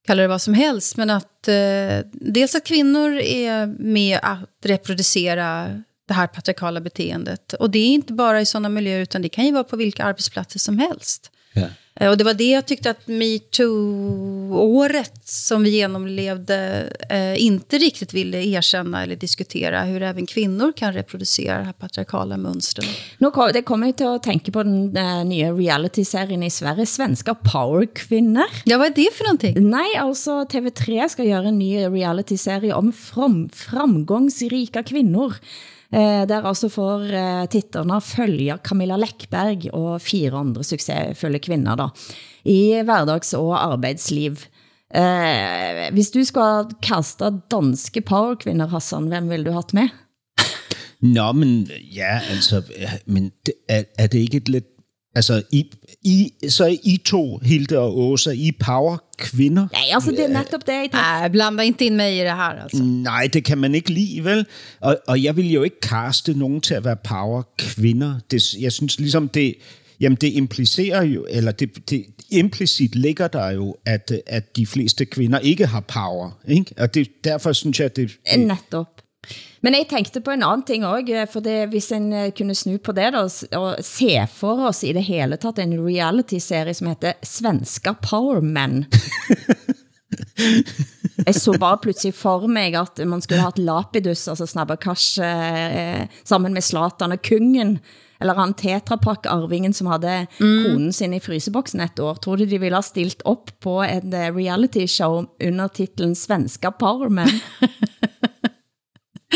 [0.07, 5.83] kallar det vad som helst, men att eh, dels att kvinnor är med att reproducera
[6.09, 7.53] det här patriarkala beteendet.
[7.53, 10.05] Och det är inte bara i sådana miljöer, utan det kan ju vara på vilka
[10.05, 11.31] arbetsplatser som helst.
[11.57, 11.67] Ja.
[12.01, 18.15] Eh, och det var det jag tyckte att metoo-året som vi genomlevde eh, inte riktigt
[18.15, 22.87] ville erkänna eller diskutera hur även kvinnor kan reproducera det här patriarkala mönstret.
[23.19, 27.35] Nu kom, det kommer till att tänka på den uh, nya reality-serien i Sverige, Svenska
[27.35, 28.45] Power-kvinnor.
[28.65, 29.71] Ja, vad är det för någonting?
[29.71, 35.35] Nej, alltså TV3 ska göra en ny reality-serie om fram, framgångsrika kvinnor.
[35.93, 41.89] Eh, der altså får eh, titterne følger Camilla Läckberg og fire andre succesfulle kvinder da,
[42.45, 44.41] i hverdags- og arbejdsliv.
[44.95, 49.89] Eh, hvis du skal kaste danske powerkvinder, Hassan, hvem vil du haft med?
[51.01, 52.63] Nå, men ja, altså,
[53.07, 54.73] men det, er, er det ikke et lidt
[55.17, 55.65] Altså, I,
[56.07, 59.67] i, så er I to, Hilde og Åsa, I power kvinder.
[59.73, 60.93] Nej, altså det er netop det.
[60.93, 62.83] Nej, blanda inte in mig i det her, altså.
[62.83, 64.47] Nej, det kan man ikke lide, vel?
[64.81, 68.15] Og, og jeg vil jo ikke kaste nogen til at være power kvinder.
[68.31, 69.55] Det, jeg synes ligesom, det,
[70.01, 75.05] jamen det implicerer jo, eller det, det implicit ligger der jo, at, at de fleste
[75.05, 76.31] kvinder ikke har power.
[76.49, 76.75] Ikke?
[76.79, 78.11] Og det, derfor synes jeg, det...
[78.33, 79.03] det Netop.
[79.67, 82.55] Men jeg tænkte på en anden ting også, eh, for det, hvis en eh, kunne
[82.55, 83.25] snu på det da,
[83.59, 88.85] og se for oss i det hele taget en reality-serie som heter Svenska Power Men.
[91.27, 96.07] jeg så bare pludselig for mig, at man skulle ha et Lapidus, altså Snabberkash, eh,
[96.25, 97.79] sammen med Slatan og Kungen,
[98.21, 100.63] eller han Tetrapak-arvingen, som havde mm.
[100.65, 102.15] konen sin i fryseboksen et år.
[102.23, 107.09] Tror du, de ville ha stilt op på en eh, reality-show under titlen Svenska Power
[107.09, 107.29] Men?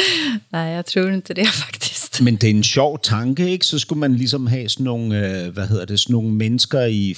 [0.52, 2.22] Nej, jeg tror ikke det faktisk.
[2.22, 3.66] Men det er en sjov tanke, ikke?
[3.66, 7.16] Så skulle man ligesom have sådan nogle, øh, hvad hedder det, sådan nogle mennesker i,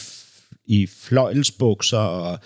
[0.64, 2.38] i fløjelsbukser og,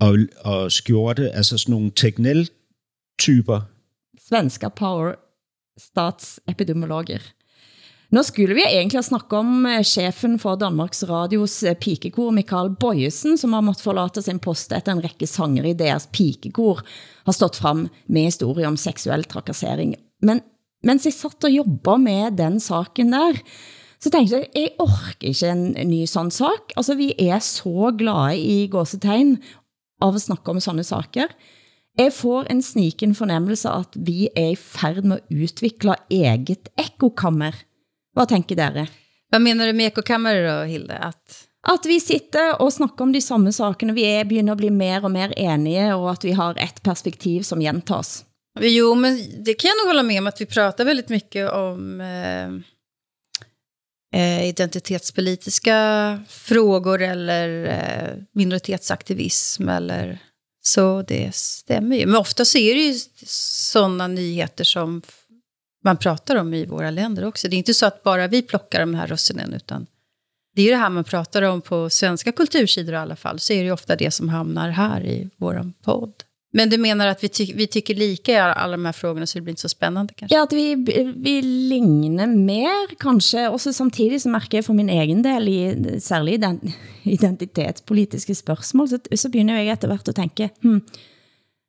[0.00, 3.60] og, og skjorte, altså sådan nogle teknel-typer.
[4.28, 5.14] Svenska power
[5.78, 7.18] statsepidemiologer.
[8.14, 13.34] Nå skulle vi egentlig snakke om eh, chefen for Danmarks Radios eh, pikekor, Mikael Bøjesen,
[13.38, 16.84] som har måttet forlate sin post efter en række sanger i deres pikekor,
[17.26, 19.96] har stått frem med historier om seksuel trakassering.
[20.22, 20.44] Men
[20.86, 23.42] mens jeg satt og jobbede med den saken der,
[23.98, 26.76] så tænkte jeg, jeg orker ikke en ny sådan sak.
[26.76, 29.38] Altså, vi er så glade i gåsetegn
[30.04, 31.32] av at snakke om sådanne saker.
[31.96, 37.56] Jeg får en sniken fornemmelse at vi er i færd med at udvikle eget ekokammer
[38.16, 38.86] hvad tænker dere?
[39.30, 40.94] Hvad mener du med ekokammer då, Hilde?
[40.94, 41.42] At...
[41.66, 45.02] At vi sitter og snakker om de samme sakene, vi er begynder at bli mer
[45.04, 48.22] og mer enige, og at vi har ett perspektiv som gjentas.
[48.60, 52.00] Jo, men det kan jag nog hålla med om att vi pratar väldigt mycket om
[52.00, 52.48] eh,
[54.20, 55.78] eh, identitetspolitiska
[56.28, 60.18] frågor eller eh, minoritetsaktivism eller
[60.62, 62.06] så det stämmer ju.
[62.06, 62.94] Men ofta så är det ju
[63.26, 65.02] sådana nyheter som
[65.86, 67.48] man pratar om i våra länder också.
[67.48, 69.86] Det är inte så att bara vi plockar de här russinen, utan
[70.54, 73.52] det är ju det här man pratar om på svenska kultursidor i alla fall, så
[73.52, 76.12] är det ju ofta det som hamnar här i vår podd.
[76.52, 79.38] Men du menar att vi, ty vi tycker lika i alla de här frågorna så
[79.38, 80.36] det blir inte så spännande kanske?
[80.36, 80.74] Ja, att vi,
[81.16, 86.00] vi ligner mer kanske, och så samtidigt så märker jag för min egen del, i,
[86.00, 86.72] særlig den
[87.02, 90.80] identitetspolitiske spørgsmål, så, så begynder jeg efter hvert at tænke, hmm,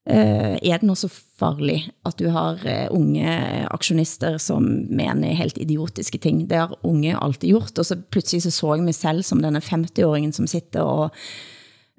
[0.08, 5.36] Eh, er det noget så farligt, at du har uh, unge eh, aktionister, som mener
[5.36, 6.46] helt idiotiske ting?
[6.48, 9.60] Det har unge alltid gjort, og så pludselig så så jeg mig selv som denne
[9.60, 11.12] 50-åringen, som sitter og...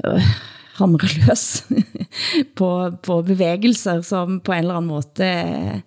[0.07, 0.23] Uh,
[0.79, 1.65] hamrer løs
[2.59, 2.69] på,
[3.03, 5.83] på bevægelser, som på en eller anden måde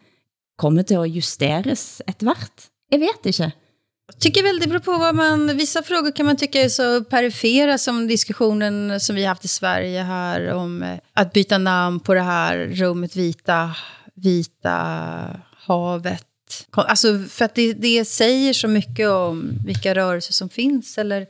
[0.59, 2.67] kommer til at justeres et hvert.
[2.91, 3.51] Jeg vet ikke.
[4.19, 5.57] Tycker väl det beror på vad man...
[5.57, 9.47] Vissa frågor kan man tycka är så perifera som diskussionen som vi har haft i
[9.47, 13.75] Sverige här om eh, att byta namn på det här rummet vita,
[14.13, 14.71] vita
[15.57, 16.27] havet.
[16.71, 21.27] Alltså för att det, det säger så mycket om vilka rörelser som finns eller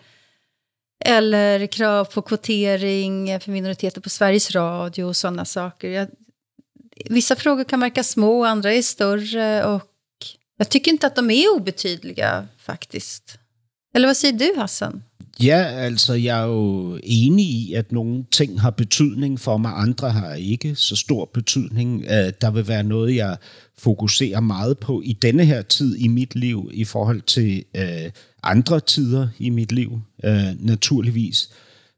[1.05, 5.89] eller krav på kvotering för minoriteter på Sveriges Radio och sådana saker.
[5.89, 6.07] Jag,
[7.05, 9.90] vissa frågor kan verka små, andra är större och
[10.61, 13.37] jag tycker inte att de är obetydliga faktiskt.
[13.95, 15.03] Eller hvad siger du, Hassan?
[15.39, 20.09] Ja, altså jeg er jo enig i, at nogle ting har betydning for mig, andre
[20.11, 22.03] har ikke så stor betydning.
[22.03, 23.37] Øh, der vil være noget, jeg
[23.77, 28.11] fokuserer meget på i denne her tid i mit liv i forhold til øh,
[28.43, 31.49] andre tider i mit liv, øh, naturligvis.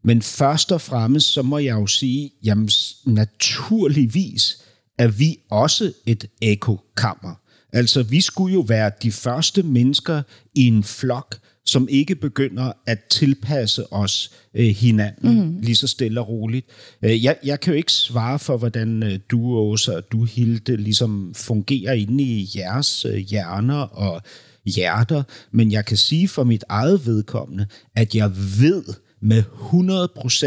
[0.03, 2.69] Men først og fremmest, så må jeg jo sige, jamen
[3.05, 4.63] naturligvis
[4.97, 7.42] er vi også et ekokammer.
[7.73, 10.21] Altså, vi skulle jo være de første mennesker
[10.55, 15.59] i en flok, som ikke begynder at tilpasse os øh, hinanden mm.
[15.59, 16.65] lige så stille og roligt.
[17.01, 20.75] Øh, jeg, jeg kan jo ikke svare for, hvordan øh, du, Åsa, og du, Hilde,
[20.75, 24.21] ligesom fungerer inde i jeres øh, hjerner og
[24.65, 28.83] hjerter, men jeg kan sige for mit eget vedkommende, at jeg ved
[29.21, 29.43] med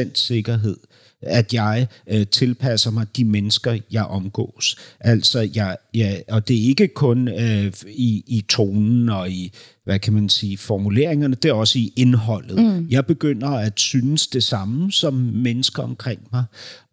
[0.06, 0.76] 100% sikkerhed,
[1.22, 4.76] at jeg øh, tilpasser mig de mennesker, jeg omgås.
[5.00, 9.52] Altså, jeg, jeg, og det er ikke kun øh, i, i tonen og i,
[9.84, 12.58] hvad kan man sige, formuleringerne, det er også i indholdet.
[12.58, 12.86] Mm.
[12.90, 16.44] Jeg begynder at synes det samme som mennesker omkring mig.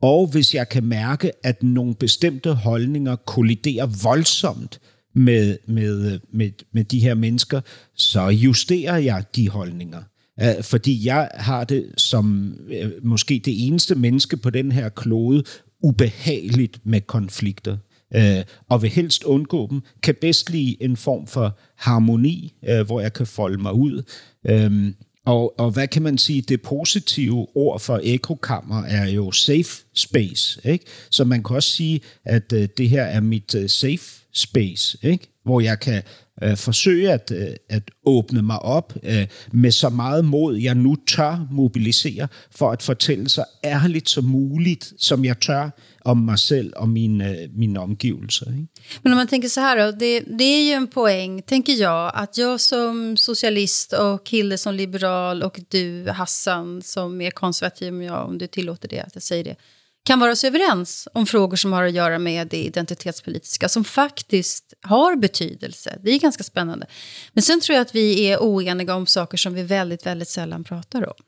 [0.02, 4.80] Og hvis jeg kan mærke, at nogle bestemte holdninger kolliderer voldsomt
[5.16, 7.62] med, med, med, med de her mennesker,
[7.96, 10.04] så justerer jeg de holdninger.
[10.41, 15.43] Øh, fordi jeg har det som øh, måske det eneste menneske på den her klode
[15.82, 17.78] ubehageligt med konflikter.
[18.15, 19.82] Uh, og vil helst undgå dem.
[20.04, 22.54] Kan bedst lide en form for harmoni,
[22.86, 24.04] hvor jeg kan folde mig ud.
[24.50, 24.93] Uh,
[25.26, 26.41] og, og hvad kan man sige?
[26.41, 30.62] Det positive ord for ekokammer er jo safe space.
[30.63, 30.86] Ikke?
[31.10, 35.28] Så man kan også sige, at det her er mit safe space, ikke?
[35.43, 36.04] hvor jeg kan
[36.44, 40.96] øh, forsøge at, øh, at åbne mig op øh, med så meget mod, jeg nu
[41.08, 45.70] tør mobilisere, for at fortælle så ærligt som muligt, som jeg tør
[46.06, 48.46] om mig selv og min, øh, min omgivelser.
[48.46, 48.68] Ikke?
[49.04, 52.12] Men om man tänker så här då, det, det är ju en poäng, tänker jag,
[52.16, 58.02] att jag som socialist och Kille som liberal och du Hassan som är konservativ, om,
[58.02, 59.56] jag, om du tillåter det, att jag säger det,
[60.06, 64.74] kan vara så överens om frågor som har att göra med det identitetspolitiska, som faktiskt
[64.82, 66.00] har betydelse.
[66.04, 66.88] Det är ganska spännande.
[67.34, 70.63] Men sen tror jag att vi är oeniga om saker som vi väldigt, väldigt sällan
[70.63, 71.24] pratar om.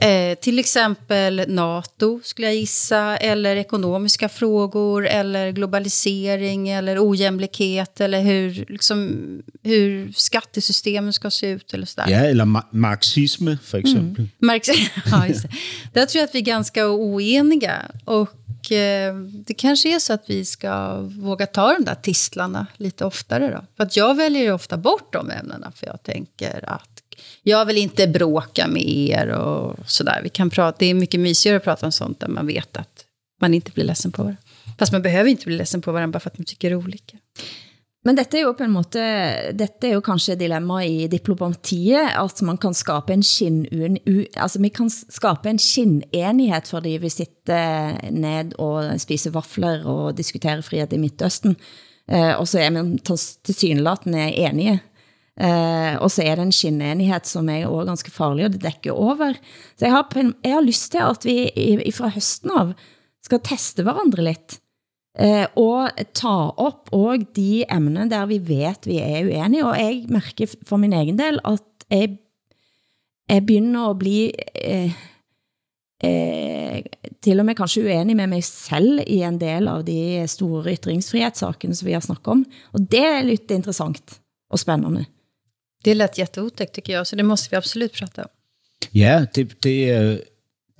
[0.00, 8.20] Eh, till exempel NATO, skulle jag gissa, eller ekonomiska frågor, eller globalisering, eller ojämlikhet, eller
[8.22, 9.18] hur, liksom,
[9.62, 11.74] hur skattesystemen ska se ut.
[11.74, 12.08] Eller sådär.
[12.08, 14.24] Ja, eller ma marxism, för exempel.
[14.24, 14.30] Mm.
[14.38, 14.68] Marx
[15.10, 15.50] ja, just det.
[15.92, 17.82] Där tror jag att vi är ganska oeniga.
[18.04, 19.14] Och eh,
[19.46, 23.50] det kanske är så att vi ska våga ta de där tistlarna lite oftare.
[23.50, 23.64] Då.
[23.76, 26.97] För att jag väljer ofta bort de ämnena, för jag tänker att
[27.42, 30.20] jag vill inte bråka med er och sådär.
[30.22, 33.04] Vi kan prata, det är mycket mysigare att prata om sånt där man vet att
[33.40, 34.42] man inte blir ledsen på varandra.
[34.78, 37.16] Fast man behöver inte bli ledsen på varandra bara för att man tycker olika.
[38.06, 39.02] Men dette er jo på en måte,
[39.58, 43.64] dette er jo kanskje dilemma i diplomatiet, at man kan skabe en skinn,
[44.38, 50.62] altså vi kan skabe en skinnenighet, fordi vi sitter ned og spiser vafler og diskuterer
[50.64, 51.58] frihet i Midtøsten,
[52.08, 54.78] eh, og så er man til synlatende enige.
[55.38, 58.96] Uh, og så er det en skinnenighet som er også ganske farlig, og det dækker
[58.96, 59.36] over.
[59.78, 62.72] Så jeg har, jeg har lyst til, at vi fra høsten av
[63.22, 64.56] skal teste hverandre lidt,
[65.22, 70.08] uh, og ta op og de emner, der vi vet, vi er uenige, og jeg
[70.10, 72.16] mærker for min egen del, at jeg,
[73.28, 74.16] jeg begynder at bli
[74.54, 74.96] eh,
[76.04, 76.80] eh,
[77.24, 81.78] til og med kanskje uenig med mig selv i en del av de store ytringsfrihetssakene
[81.78, 82.44] som vi har snakket om.
[82.76, 84.18] Og det er lidt interessant
[84.50, 85.06] og spændende.
[85.84, 88.28] Det lät jätteotäckt tycker jag, så det måste vi absolut prata om.
[88.92, 90.18] Ja, det, det, øh,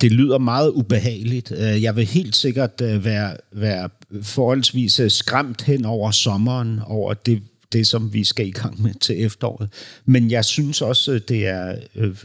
[0.01, 1.51] det lyder meget ubehageligt.
[1.51, 3.89] Øh, jeg vil helt sikkert øh, være, være
[4.21, 7.43] forholdsvis skræmt hen over sommeren, over det,
[7.73, 9.69] det, som vi skal i gang med til efteråret.
[10.05, 11.75] Men jeg synes også, det er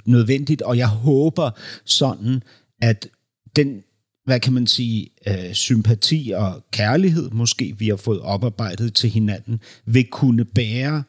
[0.05, 1.51] nødvendigt, og jeg håber
[1.85, 2.43] sådan,
[2.83, 3.09] at
[3.57, 3.83] den,
[4.25, 5.11] hvad kan man sige,
[5.53, 11.03] sympati og kærlighed, måske vi har fået oparbejdet til hinanden, vil kunne bære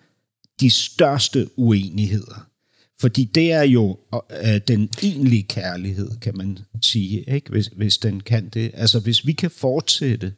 [0.60, 2.48] de største uenigheder.
[3.00, 3.98] Fordi det er jo
[4.44, 7.50] øh, den egentlige kærlighed, kan man sige, ikke?
[7.50, 8.72] Hvis, hvis den kan det.
[8.74, 10.34] Altså hvis vi kan fortsætte,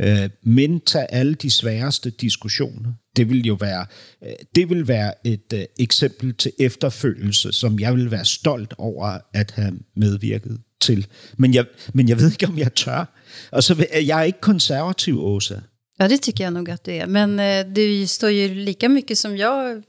[0.00, 3.86] øh, men tage alle de sværeste diskussioner, det vil jo være,
[4.24, 9.18] øh, det vil være et øh, eksempel til efterfølgelse, som jeg vil være stolt over
[9.34, 11.06] at have medvirket til.
[11.36, 11.64] Men jeg,
[11.94, 13.14] men jeg ved ikke, om jeg tør.
[13.50, 15.56] Og så jeg er ikke konservativ, Åsa.
[16.00, 17.06] Ja, det tycker jag nog att det är.
[17.06, 19.82] Men eh, du står ju lika mycket som jag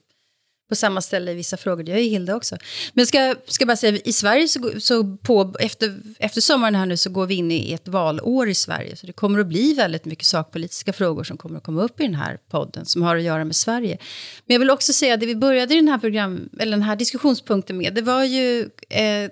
[0.70, 1.84] på samma ställe i vissa frågor.
[1.84, 2.57] Det gör ju Hilda också.
[2.93, 6.97] Men ska, ska bara säga, i Sverige så, så på, efter, efter sommaren här nu
[6.97, 8.95] så går vi in i ett valår i Sverige.
[8.95, 12.03] Så det kommer att bli väldigt mycket sakpolitiska frågor som kommer att komma upp i
[12.03, 13.97] den här podden som har att göra med Sverige.
[14.45, 16.95] Men jag vill också säga, det vi började i den här, program, eller den här
[16.95, 19.30] diskussionspunkten med, det var ju eh,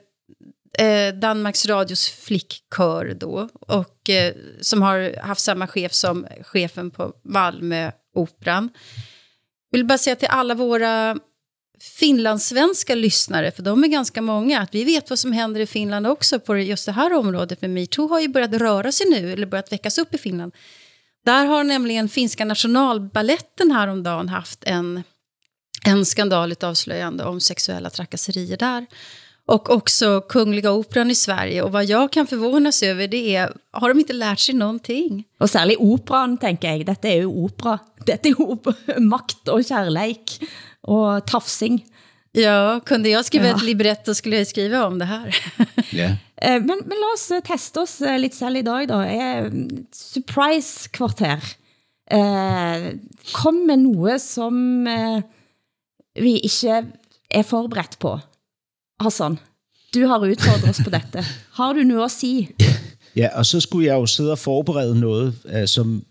[0.74, 7.14] eh, Danmarks Radios flickkör då, och, eh, som har haft samma chef som chefen på
[7.24, 8.70] Malmö Operan.
[9.72, 11.18] Jag vill bara säga till alla våra
[11.82, 16.08] finlandssvenska lyssnare, för de är ganska många, att vi vet vad som händer i Finland
[16.08, 17.60] också på just det här området.
[17.60, 20.56] För metoo har ju börjat röra sig nu, eller börjat väckas upp i Finland.
[21.26, 25.04] Där har nämligen finska nationalballetten häromdagen haft en,
[25.86, 28.86] en skandal, ett avslöjande om sexuella trakasserier där.
[29.48, 31.62] Och också Kungliga Operan i Sverige.
[31.62, 35.24] Och vad jag kan förvånas över det är, har de inte lärt sig någonting?
[35.40, 36.86] Og særligt operan, tænker jeg.
[36.88, 37.78] Dette er jo opera.
[38.08, 38.58] Dette er jo
[39.14, 40.36] makt og kärlek
[40.84, 41.80] og tafsing.
[42.36, 43.56] Ja, kunde jag skriva ja.
[43.56, 45.36] ett libretto skulle jag skriva om det här.
[45.92, 46.12] yeah.
[46.42, 49.06] men, men lad os eh, teste oss eh, lidt selv i dag da.
[49.92, 51.40] Surprise kvarter.
[52.12, 52.94] Eh,
[53.32, 54.88] kom med noget som
[56.20, 56.84] vi ikke
[57.30, 58.20] er forberedt på.
[59.00, 59.40] Hassan,
[59.94, 61.26] du har udfordret os på dette.
[61.52, 62.50] Har du noget at sige?
[63.16, 66.06] Ja, og så skulle jeg jo sidde og forberede noget, uh, som...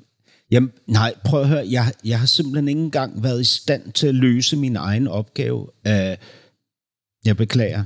[0.51, 1.67] Jamen, nej, prøv at høre.
[1.71, 5.61] Jeg, jeg har simpelthen ikke engang været i stand til at løse min egen opgave.
[5.61, 6.17] Uh,
[7.25, 7.85] jeg beklager.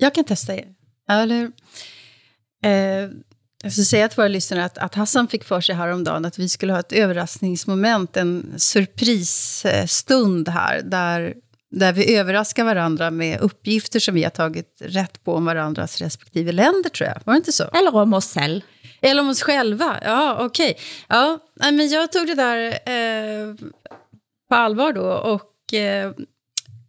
[0.00, 0.64] Jag kan testa er.
[1.10, 1.50] Eller,
[2.64, 3.10] eh,
[3.62, 6.48] jag ska säga till våra lyssnare att, att Hassan fick för sig häromdagen att vi
[6.48, 11.34] skulle ha ett överraskningsmoment, en surprisstund här, där
[11.70, 16.52] där vi överraskar varandra med uppgifter som vi har tagit rätt på om varandras respektive
[16.52, 17.20] länder, tror jag.
[17.24, 17.64] Var det inte så?
[17.64, 18.66] Eller om oss själva.
[19.00, 20.70] Eller om oss själva, ja okej.
[20.70, 20.82] Okay.
[21.08, 23.54] Ja, men jag tog det där eh,
[24.48, 25.12] på allvar då.
[25.12, 26.12] Och eh,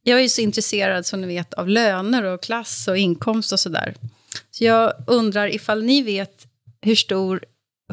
[0.04, 3.60] jag är ju så intresserad, som ni vet, av löner och klass och inkomst och
[3.60, 3.96] sådär.
[4.52, 6.48] Så jag undrar ifall ni vet
[6.82, 7.44] hur stor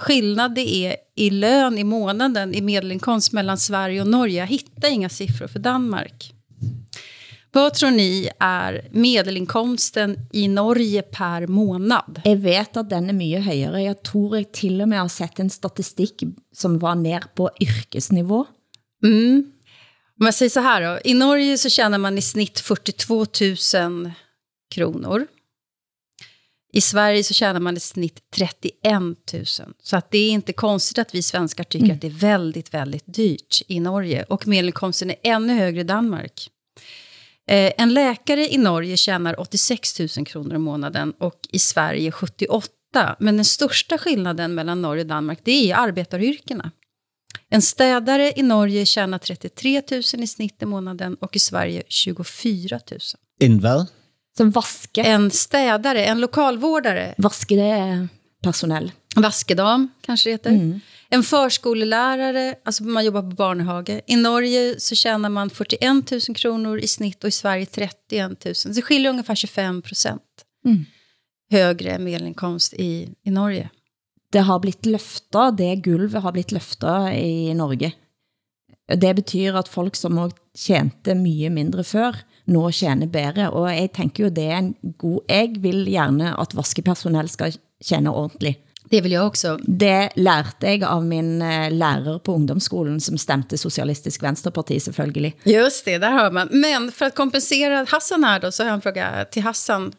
[0.00, 4.40] skillnad det är i lön i månaden i medelinkomst mellan Sverige och Norge.
[4.40, 6.35] Jag hittar inga siffror för Danmark.
[7.56, 12.20] Vad tror ni är medelinkomsten i Norge per månad?
[12.24, 13.82] Jag vet att den är mycket högre.
[13.82, 18.46] Jag tror jag till och med har sett en statistik som var ner på yrkesnivå.
[19.04, 19.52] Mm.
[20.16, 21.00] Jag säger så här då.
[21.04, 23.26] I Norge så tjänar man i snitt 42
[23.74, 24.10] 000
[24.74, 25.26] kronor.
[26.72, 28.72] I Sverige så tjänar man i snitt 31
[29.32, 29.44] 000.
[29.82, 31.94] Så att det är inte konstigt att vi svenskar tycker mm.
[31.94, 34.22] att det är väldigt, väldigt dyrt i Norge.
[34.22, 36.50] Och medelinkomsten är ännu högre i Danmark.
[37.48, 43.16] Eh, en läkare i Norge tjänar 86 000 kronor i månaden och i Sverige 78.
[43.18, 46.70] Men den största skillnaden mellan Norge och Danmark det är arbetaryrkena.
[47.48, 52.80] En städare i Norge tjänar 33 000 i snitt i månaden och i Sverige 24
[52.90, 53.00] 000.
[53.40, 53.86] En vad?
[54.36, 55.02] Som vaske.
[55.02, 57.14] En städare, en lokalvårdare.
[57.18, 58.08] Vaske, det är
[58.42, 58.92] personell.
[59.22, 60.50] Vaskedam kanske det heter.
[60.50, 60.80] Mm.
[61.08, 64.00] En förskolelärare, alltså man jobbar på barnhage.
[64.06, 68.54] I Norge så tjänar man 41 000 kronor i snitt och i Sverige 31 000.
[68.54, 70.22] Så det skiljer ungefär 25 procent
[70.64, 70.84] mm.
[71.50, 73.70] högre medelinkomst i, i Norge.
[74.32, 77.92] Det har blivit löfta, det gulvet har blivit löfta i Norge.
[78.94, 83.48] Det betyder att folk som tjente mycket mindre för nu tjänar bättre.
[83.48, 85.22] Och jag tänker ju det är en god...
[85.26, 88.65] Jag vill gärna att vaskepersonell ska tjäna ordentligt.
[88.90, 89.58] Det vill jag också.
[89.62, 95.36] Det lærte jeg av min eh, lærer på ungdomsskolen, som stemte Socialistisk Venstreparti selvfølgelig.
[95.44, 96.48] Just det, där hör man.
[96.50, 99.92] Men för att kompensera Hassan här då, så har jag en fråga till Hassan.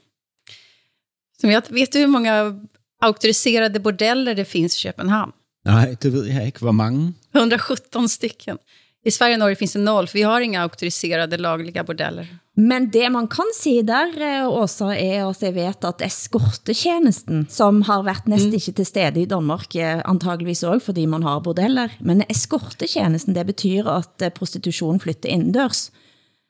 [1.41, 2.59] Som jag, vet du hur många
[3.01, 5.31] auktoriserade bordeller det finns i Köpenhamn?
[5.65, 6.59] Nej, det ved jeg ikke.
[6.65, 7.13] Hvor mange?
[7.35, 8.57] 117 stycken.
[9.05, 12.27] I Sverige och Norge finns det noll, för vi har inga auktoriserade lagliga bordeller.
[12.58, 17.84] Men det man kan si der, eh, Åsa, er at jeg vet at eskortetjenesten, som
[17.86, 21.93] har været næsten ikke til stede i Danmark, eh, antageligvis også, fordi man har bordeller,
[22.01, 25.91] men eskortetjenesten, det betyder at eh, prostitution flytter indendørs,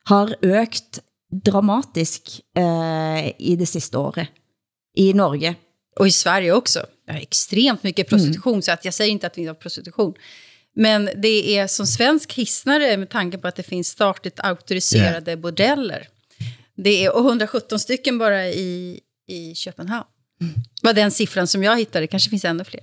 [0.08, 1.01] har økt
[1.45, 4.28] dramatisk eh, i det sidste året
[4.95, 5.58] i Norge.
[5.99, 6.86] Och i Sverige också.
[7.08, 10.14] Det är extremt mycket prostitution, så att jag säger inte att vi har prostitution.
[10.78, 16.07] Men det är som svensk hissnare med tanke på att det finns statligt auktoriserade bordeller.
[16.75, 20.05] Det är och 117 stycken bara i, i Köpenhamn.
[20.82, 22.07] var den siffran som jag hittade.
[22.07, 22.82] Kanske finns ännu fler.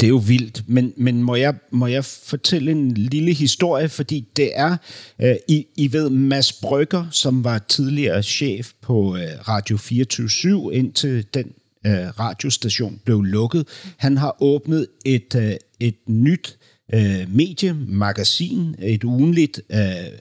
[0.00, 4.28] Det er jo vildt, men, men må, jeg, må jeg fortælle en lille historie, fordi
[4.36, 4.76] det er,
[5.20, 11.26] øh, I, I ved Mads Brygger, som var tidligere chef på øh, Radio 24 indtil
[11.34, 11.52] den
[11.86, 13.68] øh, radiostation blev lukket.
[13.96, 16.56] Han har åbnet et, øh, et nyt
[16.94, 20.18] øh, medie, magasin, et ugenligt øh,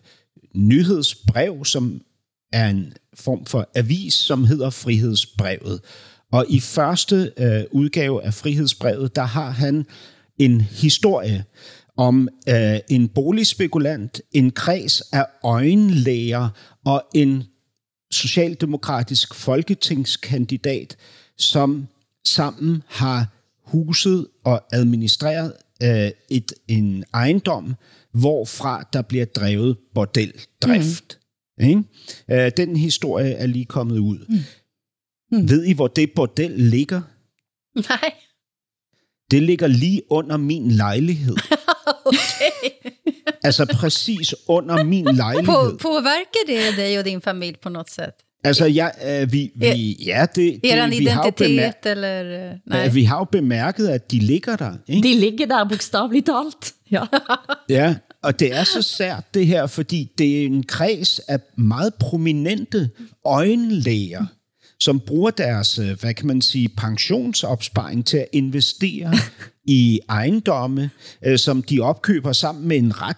[0.55, 2.01] nyhedsbrev, som
[2.53, 5.81] er en form for avis, som hedder Frihedsbrevet.
[6.31, 9.85] Og i første øh, udgave af Frihedsbrevet, der har han
[10.39, 11.45] en historie
[11.97, 16.49] om øh, en boligspekulant, en kreds af øjenlæger
[16.85, 17.43] og en
[18.11, 20.97] socialdemokratisk folketingskandidat,
[21.37, 21.87] som
[22.25, 23.27] sammen har
[23.63, 25.53] huset og administreret
[25.83, 27.75] øh, et, en ejendom,
[28.11, 31.19] hvorfra der bliver drevet bordeldrift.
[31.57, 31.67] Mm.
[31.67, 31.83] Ikke?
[32.31, 34.25] Øh, den historie er lige kommet ud.
[34.29, 34.37] Mm.
[35.31, 35.49] Mm.
[35.49, 37.01] Ved I, hvor det bordel ligger?
[37.89, 38.13] Nej.
[39.31, 41.35] Det ligger lige under min lejlighed.
[42.05, 42.69] okay.
[43.43, 45.71] altså præcis under min lejlighed.
[45.71, 48.25] På, påverkar det dig och din familj på något sätt?
[48.45, 48.87] Altså, ja,
[49.21, 52.49] øh, vi, vi, ja, det, det, Er vi, har jo identitet bemær- eller...
[52.51, 52.87] øh, Nej.
[52.87, 54.71] vi har jo bemærket, at de ligger der.
[54.87, 55.07] Ikke?
[55.07, 56.73] De ligger der bogstaveligt talt.
[56.91, 57.03] Ja.
[57.69, 61.93] Ja, og det er så sært det her, fordi det er en kreds af meget
[61.93, 62.89] prominente
[63.25, 64.25] øjenlæger,
[64.79, 69.13] som bruger deres, øh, hvad kan man sige, pensionsopsparing til at investere
[69.65, 70.89] i ejendomme,
[71.37, 73.17] som de opkøber sammen med en ret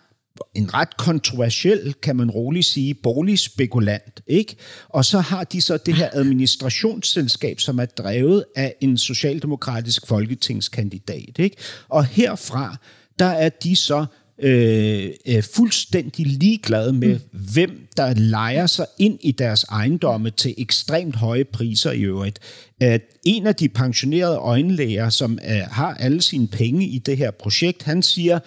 [0.56, 4.56] en ret kontroversiel, kan man roligt sige, boligspekulant, ikke?
[4.90, 11.40] Og så har de så det her administrationsselskab, som er drevet af en socialdemokratisk folketingskandidat,
[11.40, 11.58] ikke?
[11.90, 12.78] Og herfra,
[13.20, 14.06] der er de så
[14.40, 17.40] øh, øh, fuldstændig ligeglade med, mm.
[17.54, 22.40] hvem der lejer sig ind i deres ejendomme til ekstremt høje priser i øvrigt.
[22.82, 27.32] At en af de pensionerede øjenlæger, som øh, har alle sine penge i det her
[27.32, 28.40] projekt, han siger,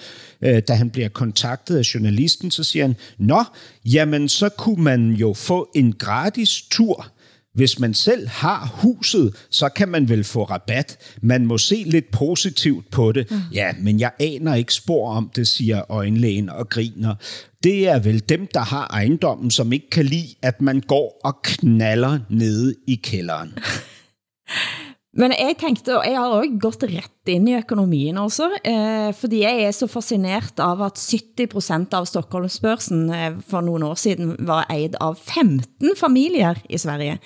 [0.42, 3.44] øh, da han bliver kontaktet af journalisten, så siger han, Nå,
[3.84, 7.12] jamen så kunne man jo få en gratis tur
[7.54, 10.98] hvis man selv har huset, så kan man vel få rabat.
[11.22, 13.30] Man må se lidt positivt på det.
[13.30, 13.36] Mm.
[13.52, 17.14] Ja, men jeg aner ikke spor om det, siger øjenlægen og griner.
[17.62, 21.42] Det er vel dem, der har ejendommen, som ikke kan lide, at man går og
[21.42, 23.58] knaller nede i kælderen.
[25.18, 29.40] Men jeg tænkte, og jeg har også gått rett ind i økonomien også, eh, fordi
[29.42, 34.70] jeg er så fascineret av at 70% av Stockholmsbørsen eh, for nogle år siden var
[34.70, 37.18] eid av 15 familier i Sverige.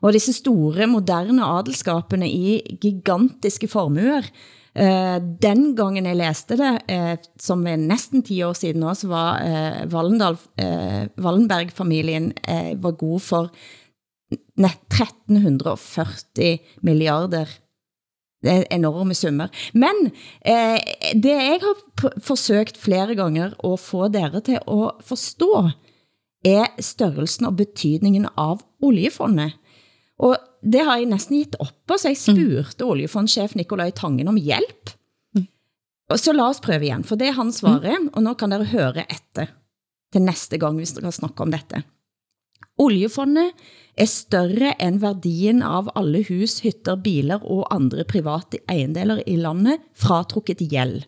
[0.00, 4.24] Og disse store, moderne adelskapene i gigantiske formuer,
[4.72, 9.44] eh, den gangen jeg læste det, eh, som er næsten 10 år siden også, var
[9.44, 13.52] eh, Wallendal, eh, Wallenberg-familien eh, var god for
[14.56, 17.50] net 1340 milliarder.
[18.42, 19.50] Det er enorme summer.
[19.74, 20.10] Men
[20.46, 20.78] eh,
[21.14, 25.70] det jeg har forsøgt flere gange at få dere til at forstå,
[26.46, 29.56] er størrelsen og betydningen av oljefondet.
[30.22, 32.90] Og det har jeg næsten givet op, så jeg spurgte mm.
[32.90, 34.92] oljefondschef Nikolaj Tangen om hjælp.
[35.34, 35.46] Mm.
[36.10, 38.12] Og så lad os prøve igen, for det er han svarer, mm.
[38.14, 39.52] og nu kan dere høre efter
[40.12, 41.82] til næste gang, vi skal snakke om dette.
[42.82, 43.56] Oljefondet
[43.96, 49.84] er større end værdien av alle hus, hytter, biler og andre private ejendeler i landet
[49.96, 51.06] fratrukket gjeld.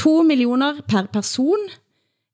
[0.00, 1.66] 2 millioner per person,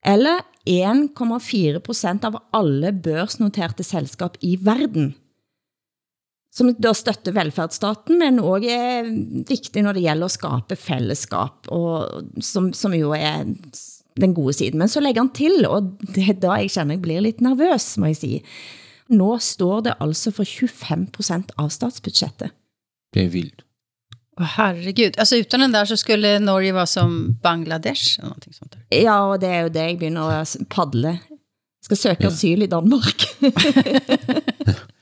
[0.06, 5.16] eller 1,4 procent av alle børsnoterte selskab i verden.
[6.54, 9.10] Som da støtter velfærdsstaten, men også er
[9.48, 13.50] vigtig når det gælder at skabe fællesskab, og som, som jo er
[14.20, 14.78] den gode siden.
[14.78, 15.82] Men så lægger han til, og
[16.14, 18.42] det er da jeg kender, jeg bliver lidt nervøs, må jeg sige.
[19.08, 22.50] Nå står det altså for 25% av statsbudgettet.
[23.14, 23.64] Det er vildt.
[24.40, 25.18] Åh, herregud.
[25.18, 29.02] Alltså utan den där så skulle Norge vara som Bangladesh eller någonting sånt där.
[29.02, 31.18] Ja, og det er jo det, jeg begynner å s- padle.
[31.82, 33.24] Skal søke asyl i Danmark.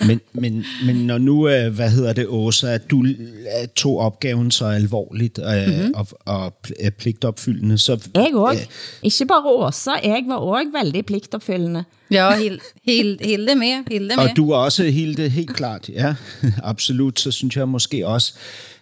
[0.00, 4.50] Men, men, men når nu, øh, hvad hedder det, Åsa, at du øh, tog opgaven
[4.50, 5.94] så alvorligt øh, mm-hmm.
[5.94, 8.08] og, og pl- er pligtopfyldende, så...
[8.14, 8.62] Jeg også.
[8.62, 8.68] øh,
[9.02, 11.84] Ikke bare Åsa, jeg var også veldig pligtopfyldende.
[12.10, 13.84] Ja, Hil, Hil, Hilde med.
[13.90, 14.18] Hilde med.
[14.18, 16.14] Og du er også Hilde, helt klart, ja,
[16.62, 17.20] absolut.
[17.20, 18.34] Så synes jeg måske også,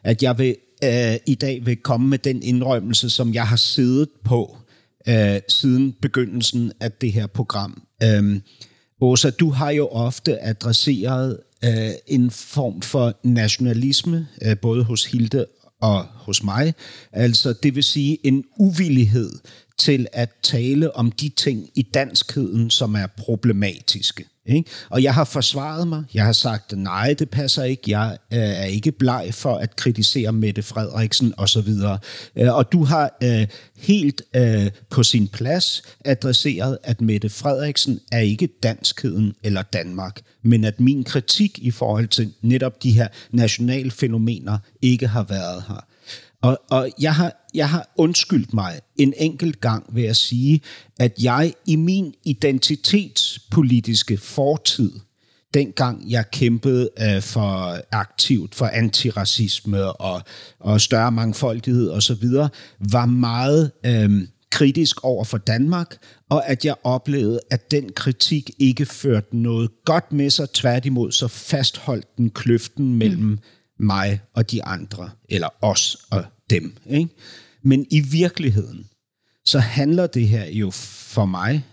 [0.05, 4.09] at jeg vil øh, i dag vil komme med den indrømmelse, som jeg har siddet
[4.25, 4.57] på
[5.09, 7.83] øh, siden begyndelsen af det her program.
[8.03, 8.41] Øh,
[9.05, 15.47] Åsa, du har jo ofte adresseret øh, en form for nationalisme, øh, både hos Hilde
[15.81, 16.75] og hos mig.
[17.13, 19.31] Altså, det vil sige en uvillighed
[19.79, 24.25] til at tale om de ting i danskheden, som er problematiske.
[24.47, 24.71] Ikke?
[24.91, 26.05] Og jeg har forsvaret mig.
[26.15, 27.83] Jeg har sagt, nej, det passer ikke.
[27.87, 31.69] Jeg øh, er ikke bleg for at kritisere Mette Frederiksen osv.
[32.37, 33.47] Øh, og du har øh,
[33.79, 40.65] helt øh, på sin plads adresseret, at Mette Frederiksen er ikke danskheden eller Danmark, men
[40.65, 45.85] at min kritik i forhold til netop de her nationale fænomener ikke har været her.
[46.45, 50.61] Og, og jeg, har, jeg har undskyldt mig en enkelt gang ved at sige,
[50.99, 54.93] at jeg i min identitetspolitiske fortid,
[55.55, 60.23] dengang jeg kæmpede øh, for aktivt for antiracisme og,
[60.61, 62.29] og større mangfoldighed osv.,
[62.93, 64.11] var meget øh,
[64.51, 65.97] kritisk over for Danmark,
[66.31, 70.51] og at jeg oplevede, at den kritik ikke førte noget godt med sig.
[70.51, 73.39] Tværtimod så fastholdt den kløften mellem mm.
[73.79, 76.25] mig og de andre, eller os og
[76.61, 76.77] dem.
[76.87, 77.15] Ikke?
[77.63, 78.89] Men i virkeligheden,
[79.45, 81.65] så handler det her jo for mig,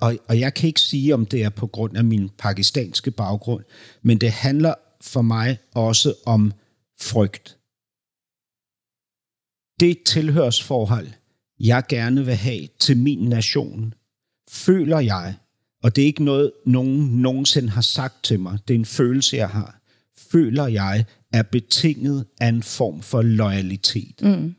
[0.00, 3.64] og, og jeg kan ikke sige, om det er på grund af min pakistanske baggrund,
[4.02, 6.52] men det handler for mig også om
[7.00, 7.56] frygt.
[9.80, 11.08] Det tilhørsforhold,
[11.60, 13.94] jeg gerne vil have til min nation,
[14.50, 15.34] føler jeg,
[15.82, 19.36] og det er ikke noget, nogen nogensinde har sagt til mig, det er en følelse,
[19.36, 19.79] jeg har,
[20.30, 24.22] føler jeg er betinget af en form for loyalitet.
[24.22, 24.54] Mm.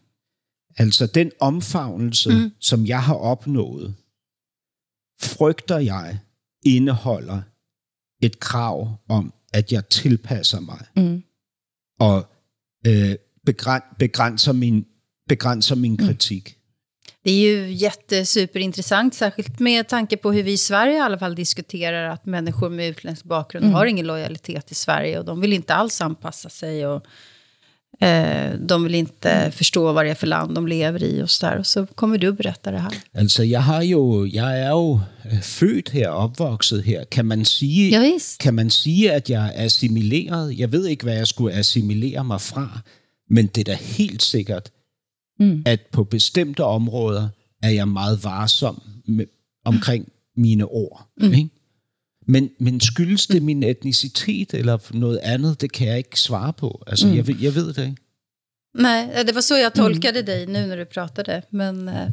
[0.77, 2.51] Altså den omfavnelse, mm.
[2.59, 3.95] som jeg har opnået,
[5.21, 6.19] frygter jeg
[6.65, 7.41] indeholder
[8.21, 11.23] et krav om, at jeg tilpasser mig Mm.
[11.99, 12.27] og
[12.87, 13.15] øh,
[13.49, 14.85] begræn- begrænser min,
[15.27, 16.57] begrænser min kritik.
[17.23, 21.35] Det är ju jättesuperintressant, särskilt med tanke på hur vi i Sverige i alla fall
[21.35, 25.73] diskuterar att människor med utländsk bakgrund har ingen lojalitet i Sverige och de vill inte
[25.73, 27.05] alls anpassa sig och
[28.05, 31.45] eh, de vill inte förstå vad det är för land de lever i och så
[31.45, 31.57] där.
[31.57, 32.93] Och så kommer du berätta det här.
[33.13, 37.03] Altså, jeg har jo, jeg er jo øh, født her, opvokset her.
[37.11, 40.59] Kan man sige, Ja, kan man sige, at jeg er assimileret?
[40.59, 42.79] Jeg ved ikke, hvad jeg skulle assimilere mig fra,
[43.29, 44.71] men det da helt sikkert,
[45.41, 45.63] mm.
[45.65, 47.29] at på bestemte områder
[47.63, 49.25] er jeg meget varsom med,
[49.65, 51.07] omkring mine ord.
[51.17, 51.33] Mm.
[51.33, 51.49] Ikke?
[52.27, 56.83] Men, men skyldes det min etnicitet eller noget andet, det kan jeg ikke svare på.
[56.87, 57.15] Altså, mm.
[57.15, 58.01] jeg, ved- jeg ved det ikke.
[58.77, 61.41] Nej, det var så jag tolkade dig nu när du pratade.
[61.51, 62.09] Men eh,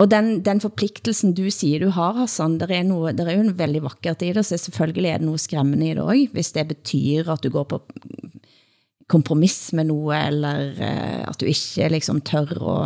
[0.00, 3.40] Og den, den forpliktelsen du siger, du har, Hassan, der er, noe, der er jo
[3.40, 6.52] en veldig vakkert i det, så selvfølgelig er det noe skræmmende i det også, hvis
[6.52, 7.82] det betyder at du går på
[9.08, 12.76] kompromiss med noe, eller eh, at du ikke liksom tør å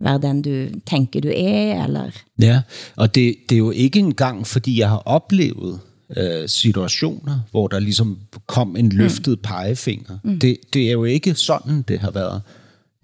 [0.00, 2.10] være den du tænker du er, eller...
[2.40, 2.62] Ja,
[2.96, 5.80] og det, det er jo ikke engang, fordi jeg har oplevet
[6.16, 10.18] øh, situationer, hvor der ligesom kom en løftet pegefinger.
[10.24, 10.38] Mm.
[10.38, 12.42] Det, det er jo ikke sådan, det har været.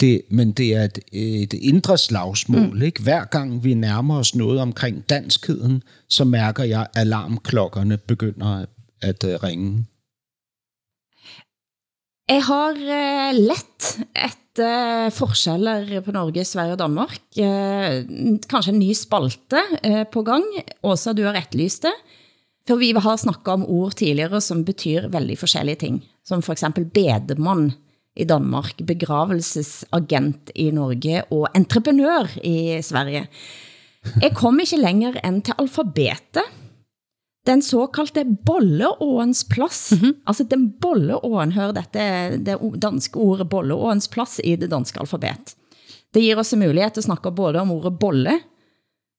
[0.01, 2.75] Det, men det er et, et indre slagsmål.
[2.75, 2.83] Mm.
[2.83, 3.03] Ikke?
[3.03, 8.65] Hver gang vi nærmer os noget omkring danskheden, så mærker jeg, at alarmklokkerne begynder
[9.03, 9.85] at øh, ringe.
[12.27, 17.20] Jeg har eh, lett etter eh, forskeller på Norge, Sverige og Danmark.
[17.39, 18.01] Eh,
[18.51, 19.62] kanskje en ny spalte
[20.11, 20.47] på gang.
[20.83, 21.95] Åsa, du har etterlyst det.
[22.66, 26.01] For vi har snakket om ord tidligere som betyr veldig forskellige ting.
[26.27, 27.68] Som for eksempel bedemann
[28.18, 33.29] i Danmark, begravelsesagent i Norge og entreprenør i Sverige.
[34.18, 36.43] Jeg kom ikke længere end til alfabetet.
[37.47, 39.93] Den såkaldte bolleåens plass.
[39.93, 40.15] Mm -hmm.
[40.27, 45.55] Altså den bolleåen, hør dette, det danske ordet bolleåens plass i det danske alfabet.
[46.15, 48.41] Det giver oss en mulighed til at snakke både om ordet bolle,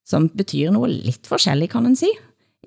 [0.05, 2.07] som betyder noget lidt forskelligt, kan man si.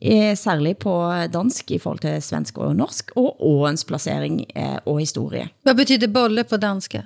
[0.03, 4.99] Eh, Særligt på dansk i forhold til svensk og norsk, og åens placering eh, og
[5.01, 5.49] historie.
[5.65, 7.03] vad betyder bolle på danska?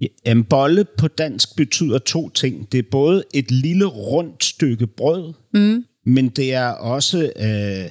[0.00, 2.72] Ja, En bolle på dansk betyder to ting.
[2.72, 5.84] Det er både et lille rundt stykke brød, mm.
[6.06, 7.90] Men det er også øh,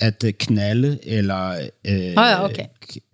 [0.00, 1.50] at knalde, eller
[1.84, 2.64] øh, Ah, ja, okay.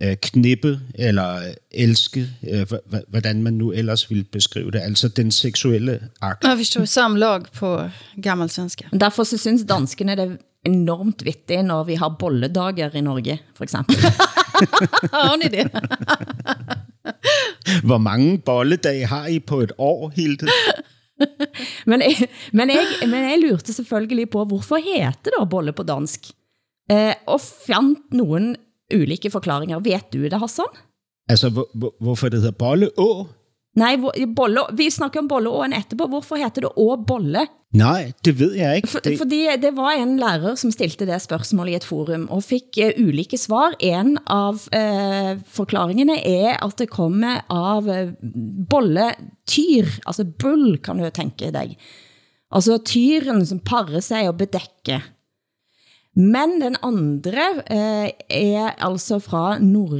[0.03, 1.41] øh, knippe, eller
[1.71, 2.67] elske, øh,
[3.09, 4.81] hvordan man nu ellers vil beskrive det.
[4.81, 6.45] Altså den seksuelle akt.
[6.45, 7.89] Jag förstår, samlag på
[8.23, 8.85] gammelsvenska.
[9.01, 13.65] Derfor så synes danskene det er enormt vittigt, når vi har bolledager i Norge, for
[13.65, 13.97] eksempel.
[15.13, 15.71] Har ni det?
[17.85, 20.47] Hvor mange bolledage har I på et år, Hilde?
[21.91, 26.33] Men jeg, men, jeg, men jeg lurte selvfølgelig på, hvorfor heter det bolle på dansk?
[26.91, 28.55] Eh, og fandt nogen
[28.95, 29.81] ulike forklaringer.
[29.85, 30.69] Vet du det, Hassan?
[31.31, 32.57] Altså, hvor, hvor, hvorfor det hedder
[33.01, 33.27] å
[33.75, 36.07] Nej, hvor, bolle, vi snakker om bolleåen etterpå.
[36.13, 37.43] Hvorfor heter det å bolle?
[37.75, 38.91] Nej, det ved jeg ikke.
[38.93, 42.45] For, Det, fordi det var en lærer, som stilte det spørgsmål i et forum, og
[42.47, 43.75] fik uh, ulike svar.
[43.83, 48.15] En av uh, forklaringene er, at det kommer av uh,
[48.71, 51.75] bolletyr, altså bull, kan du tænke dig.
[52.55, 55.11] Altså tyren som parer sig og bedækker.
[56.15, 59.99] Men den andre uh, er altså fra nor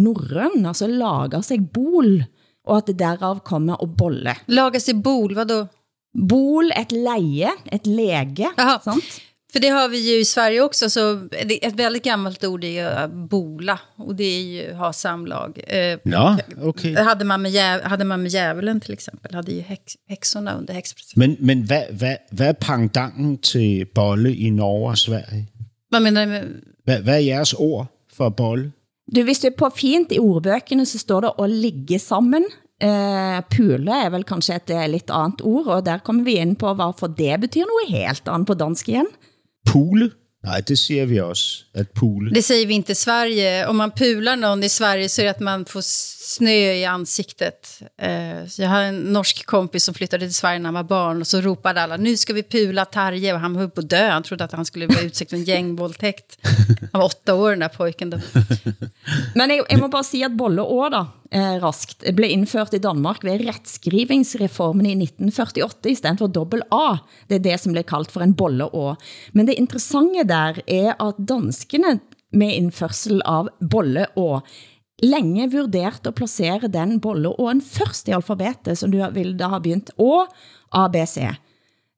[0.00, 2.22] norrøn, altså lager sig bol,
[2.70, 4.36] og at det derav kommer og bolle.
[4.46, 5.64] Lagas i bol, vadå?
[6.28, 8.78] Bol, et leje, et lege, Jaha.
[8.84, 9.20] sant?
[9.52, 10.90] För det har vi ju i Sverige också.
[10.90, 13.78] Så det är ett väldigt gammalt ord är ju att bola.
[13.96, 15.60] Och det är ju ha samlag.
[15.66, 16.94] Eh, Nå, okay.
[16.94, 19.34] Det hade man, med hade man med djävulen till exempel.
[19.34, 21.18] Hade ju häx, häxorna under häxprocessen.
[21.20, 25.46] Men, men hvad, hvad, hvad er pangdangen til bolle i Norge og Sverige?
[25.90, 26.42] Vad menar du med...
[26.84, 28.72] Hvad, hvad er jeres ord for bolle?
[29.16, 32.44] Du, hvis du er på fint i ordbøkene, så står det at ligge sammen.
[32.80, 36.56] Eh, pule er vel kanskje et eh, lidt andet ord, og der kommer vi ind
[36.56, 39.06] på, hvorfor det betyder noget helt andet på dansk igen.
[39.66, 40.10] Pule?
[40.44, 42.30] Nej, det siger vi også, at pule.
[42.34, 43.66] Det säger vi inte i Sverige.
[43.66, 45.80] Om man pular någon i Sverige så är det att man får
[46.30, 47.82] snö i ansiktet.
[47.98, 51.20] Eh, så jag har en norsk kompis som flyttade till Sverige när han var barn
[51.20, 54.08] och så ropade alla nu ska vi pula Tarje och han var på att dö.
[54.10, 56.38] Han trodde att han skulle bli utsatt för en gängvåldtäkt.
[56.92, 58.18] Han var åtta år den där pojken då.
[59.34, 61.00] Men jeg, jeg må bare sige, at bolleår da,
[61.32, 66.98] eh, raskt, blev indført i Danmark ved retskrivingsreformen i 1948 i stedet for dobbelt A.
[67.28, 68.96] Det er det som blev kaldt for en bolleår.
[69.32, 71.98] Men det interessante der er at danskene
[72.32, 74.44] med indførsel av bolleår
[75.02, 79.90] længe vurdert at placere den bolleåen først i alfabetet, som du ville da ha begynt,
[79.98, 80.26] og
[80.72, 81.16] ABC.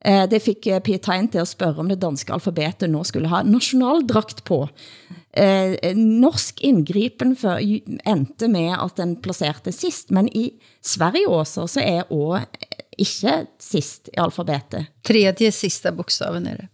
[0.05, 3.27] Eh, Det fik eh, Pia Tegn til at spørge om det danske alfabetet nå skulle
[3.31, 4.67] ha nationaldragt på.
[5.33, 7.57] Eh, norsk indgripen for,
[8.05, 10.51] endte med at den placerte sist, men i
[10.81, 12.39] Sverige også, så er å
[12.97, 14.85] ikke sist i alfabetet.
[15.03, 16.67] Tredje sista bokstaven är det.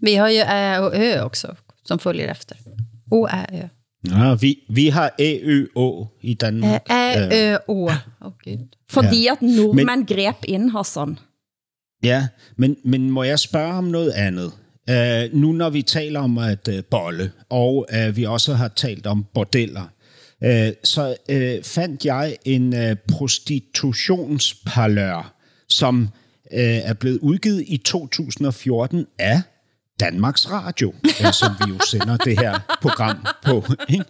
[0.00, 2.56] Vi har ju ä och ö också som följer efter.
[3.10, 3.68] O, ä, ö.
[4.10, 6.90] Ja, vi, vi har AØÅ i Danmark.
[6.90, 7.90] Ä, ö, å.
[8.24, 8.58] Åh gud.
[8.90, 11.18] Fordi at nordmænd greb ind, Hassan.
[12.02, 14.52] Ja, men, men må jeg spørge om noget andet?
[14.90, 19.06] Uh, nu når vi taler om at uh, bolle, og uh, vi også har talt
[19.06, 19.92] om bordeller,
[20.44, 25.34] uh, så uh, fandt jeg en uh, prostitutionsparlør,
[25.68, 26.08] som
[26.52, 29.42] uh, er blevet udgivet i 2014 af
[30.00, 30.94] Danmarks Radio,
[31.32, 33.64] som vi jo sender det her program på.
[33.88, 34.04] Ikke?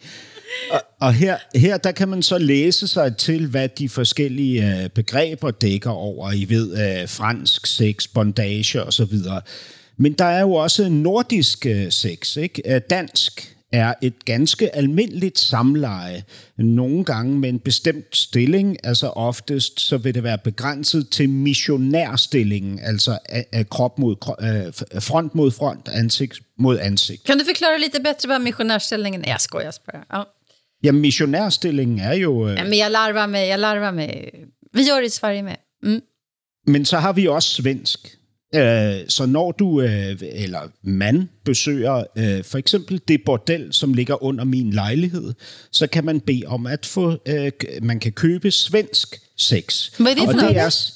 [0.71, 4.91] Og, og her, her der kan man så læse sig til, hvad de forskellige øh,
[4.91, 6.33] begreber dækker over.
[6.33, 9.41] I ved, øh, fransk sex, bondage og så videre.
[9.97, 12.37] Men der er jo også nordisk øh, sex.
[12.37, 12.75] Ikke?
[12.75, 16.25] Øh, dansk er et ganske almindeligt samleje,
[16.59, 22.79] nogle gange med en bestemt stilling, altså oftest så vil det være begrænset til missionærstillingen,
[22.83, 23.19] altså
[23.71, 27.25] krop mod krop, øh, front mod front, ansigt mod ansigt.
[27.25, 29.29] Kan du förklara lite bättre vad missionärställningen är?
[29.29, 30.05] Jag skojar bara.
[30.13, 30.25] Ja.
[30.83, 32.49] Ja, missionærstillingen er jo...
[32.49, 34.33] Øh, Ja, men jag larvar mig, jag larvar mig.
[34.73, 35.57] Vi gör det i Sverige med.
[35.83, 36.01] Mm.
[36.67, 38.18] Men så har vi også svensk.
[38.55, 44.23] Øh, så når du, øh, eller man, besøger øh, for eksempel det bordel, som ligger
[44.23, 45.35] under min lejlighed,
[45.71, 49.89] så kan man bede om at få, øh, man kan købe svensk sex.
[49.97, 50.57] Hvad er det Og for det noget?
[50.57, 50.93] er,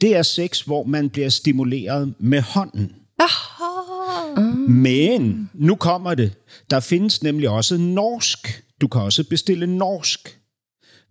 [0.00, 2.92] det er sex, hvor man bliver stimuleret med hånden.
[3.20, 4.40] Jaha.
[4.68, 6.32] Men nu kommer det.
[6.70, 8.62] Der findes nemlig også norsk.
[8.80, 10.38] Du kan også bestille norsk.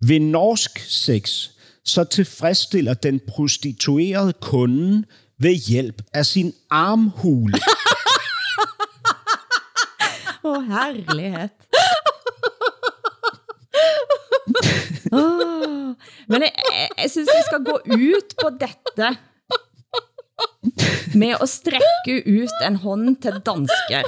[0.02, 1.48] Ved norsk sex,
[1.84, 5.04] så tilfredsstiller den prostituerede kunden
[5.40, 7.58] ved hjælp af sin armhule.
[10.44, 11.50] Åh, oh, herlighet.
[15.12, 15.94] oh,
[16.30, 19.08] men jeg, jeg, jeg synes vi skal gå ut på dette
[21.14, 24.04] med at strække ut en hånd til dansker.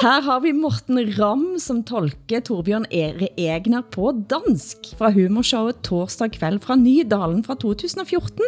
[0.00, 6.30] Her har vi Morten Ram, som tolker Torbjørn Ere Egner på dansk fra humorshowet Torsdag
[6.38, 8.40] kveld fra Nydalen fra 2014.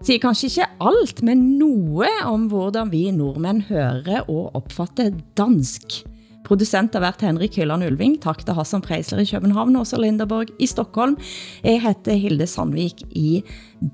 [0.00, 6.00] Siger kanskje ikke alt, men noe om hvordan vi nordmænd hører og opfatter dansk.
[6.46, 8.16] Producent har været Henrik Hylland Ulving.
[8.22, 11.18] Tak til Hassan Preisler i København og Åsa Linderborg i Stockholm.
[11.62, 13.42] Jeg heter Hilde Sandvik i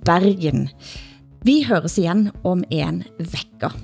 [0.07, 0.69] Bergen.
[1.43, 3.75] Vi høres igen om en vecka.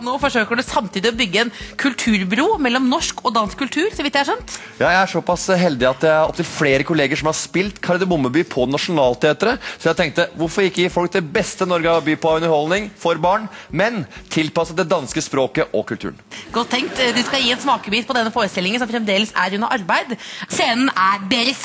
[0.00, 4.00] Og nå forsøker du samtidig å bygge en kulturbro mellom norsk og dansk kultur, så
[4.00, 4.54] vidt jeg har skjønt.
[4.78, 8.46] Ja, jeg er såpass heldig at jeg har opptil flere kolleger som har spilt Kardemommeby
[8.48, 9.60] på Nationalteatret.
[9.76, 12.40] Så jeg tenkte, hvorfor ikke gi folk det beste Norge har å by på av
[12.40, 16.16] underholdning for barn, men tilpasset det danske språket og kulturen?
[16.54, 16.96] Godt tenkt.
[16.96, 20.16] Du skal gi en smakebit på denne forestillingen som fremdeles er under arbeid.
[20.48, 21.60] Scenen er deres.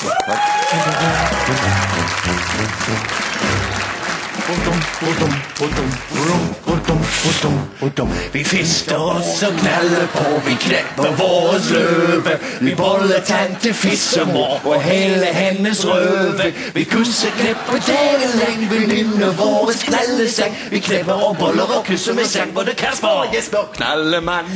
[8.32, 12.38] Vi fister os og knalder på, vi knæpper vores løve.
[12.60, 16.54] Vi boller tante fissemor og hele hendes røve.
[16.74, 22.14] Vi kusser, knæpper dagen længe, vi nynner vores knaldesang Vi knæpper og boller og kysser
[22.14, 24.46] med sang, både Kasper og Jesper Knallemand.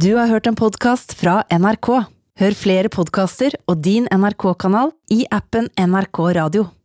[0.00, 1.88] Du har hørt en podcast fra NRK.
[2.40, 6.70] Hør flere podcaster og din NRK-kanal i appen NRK Radio.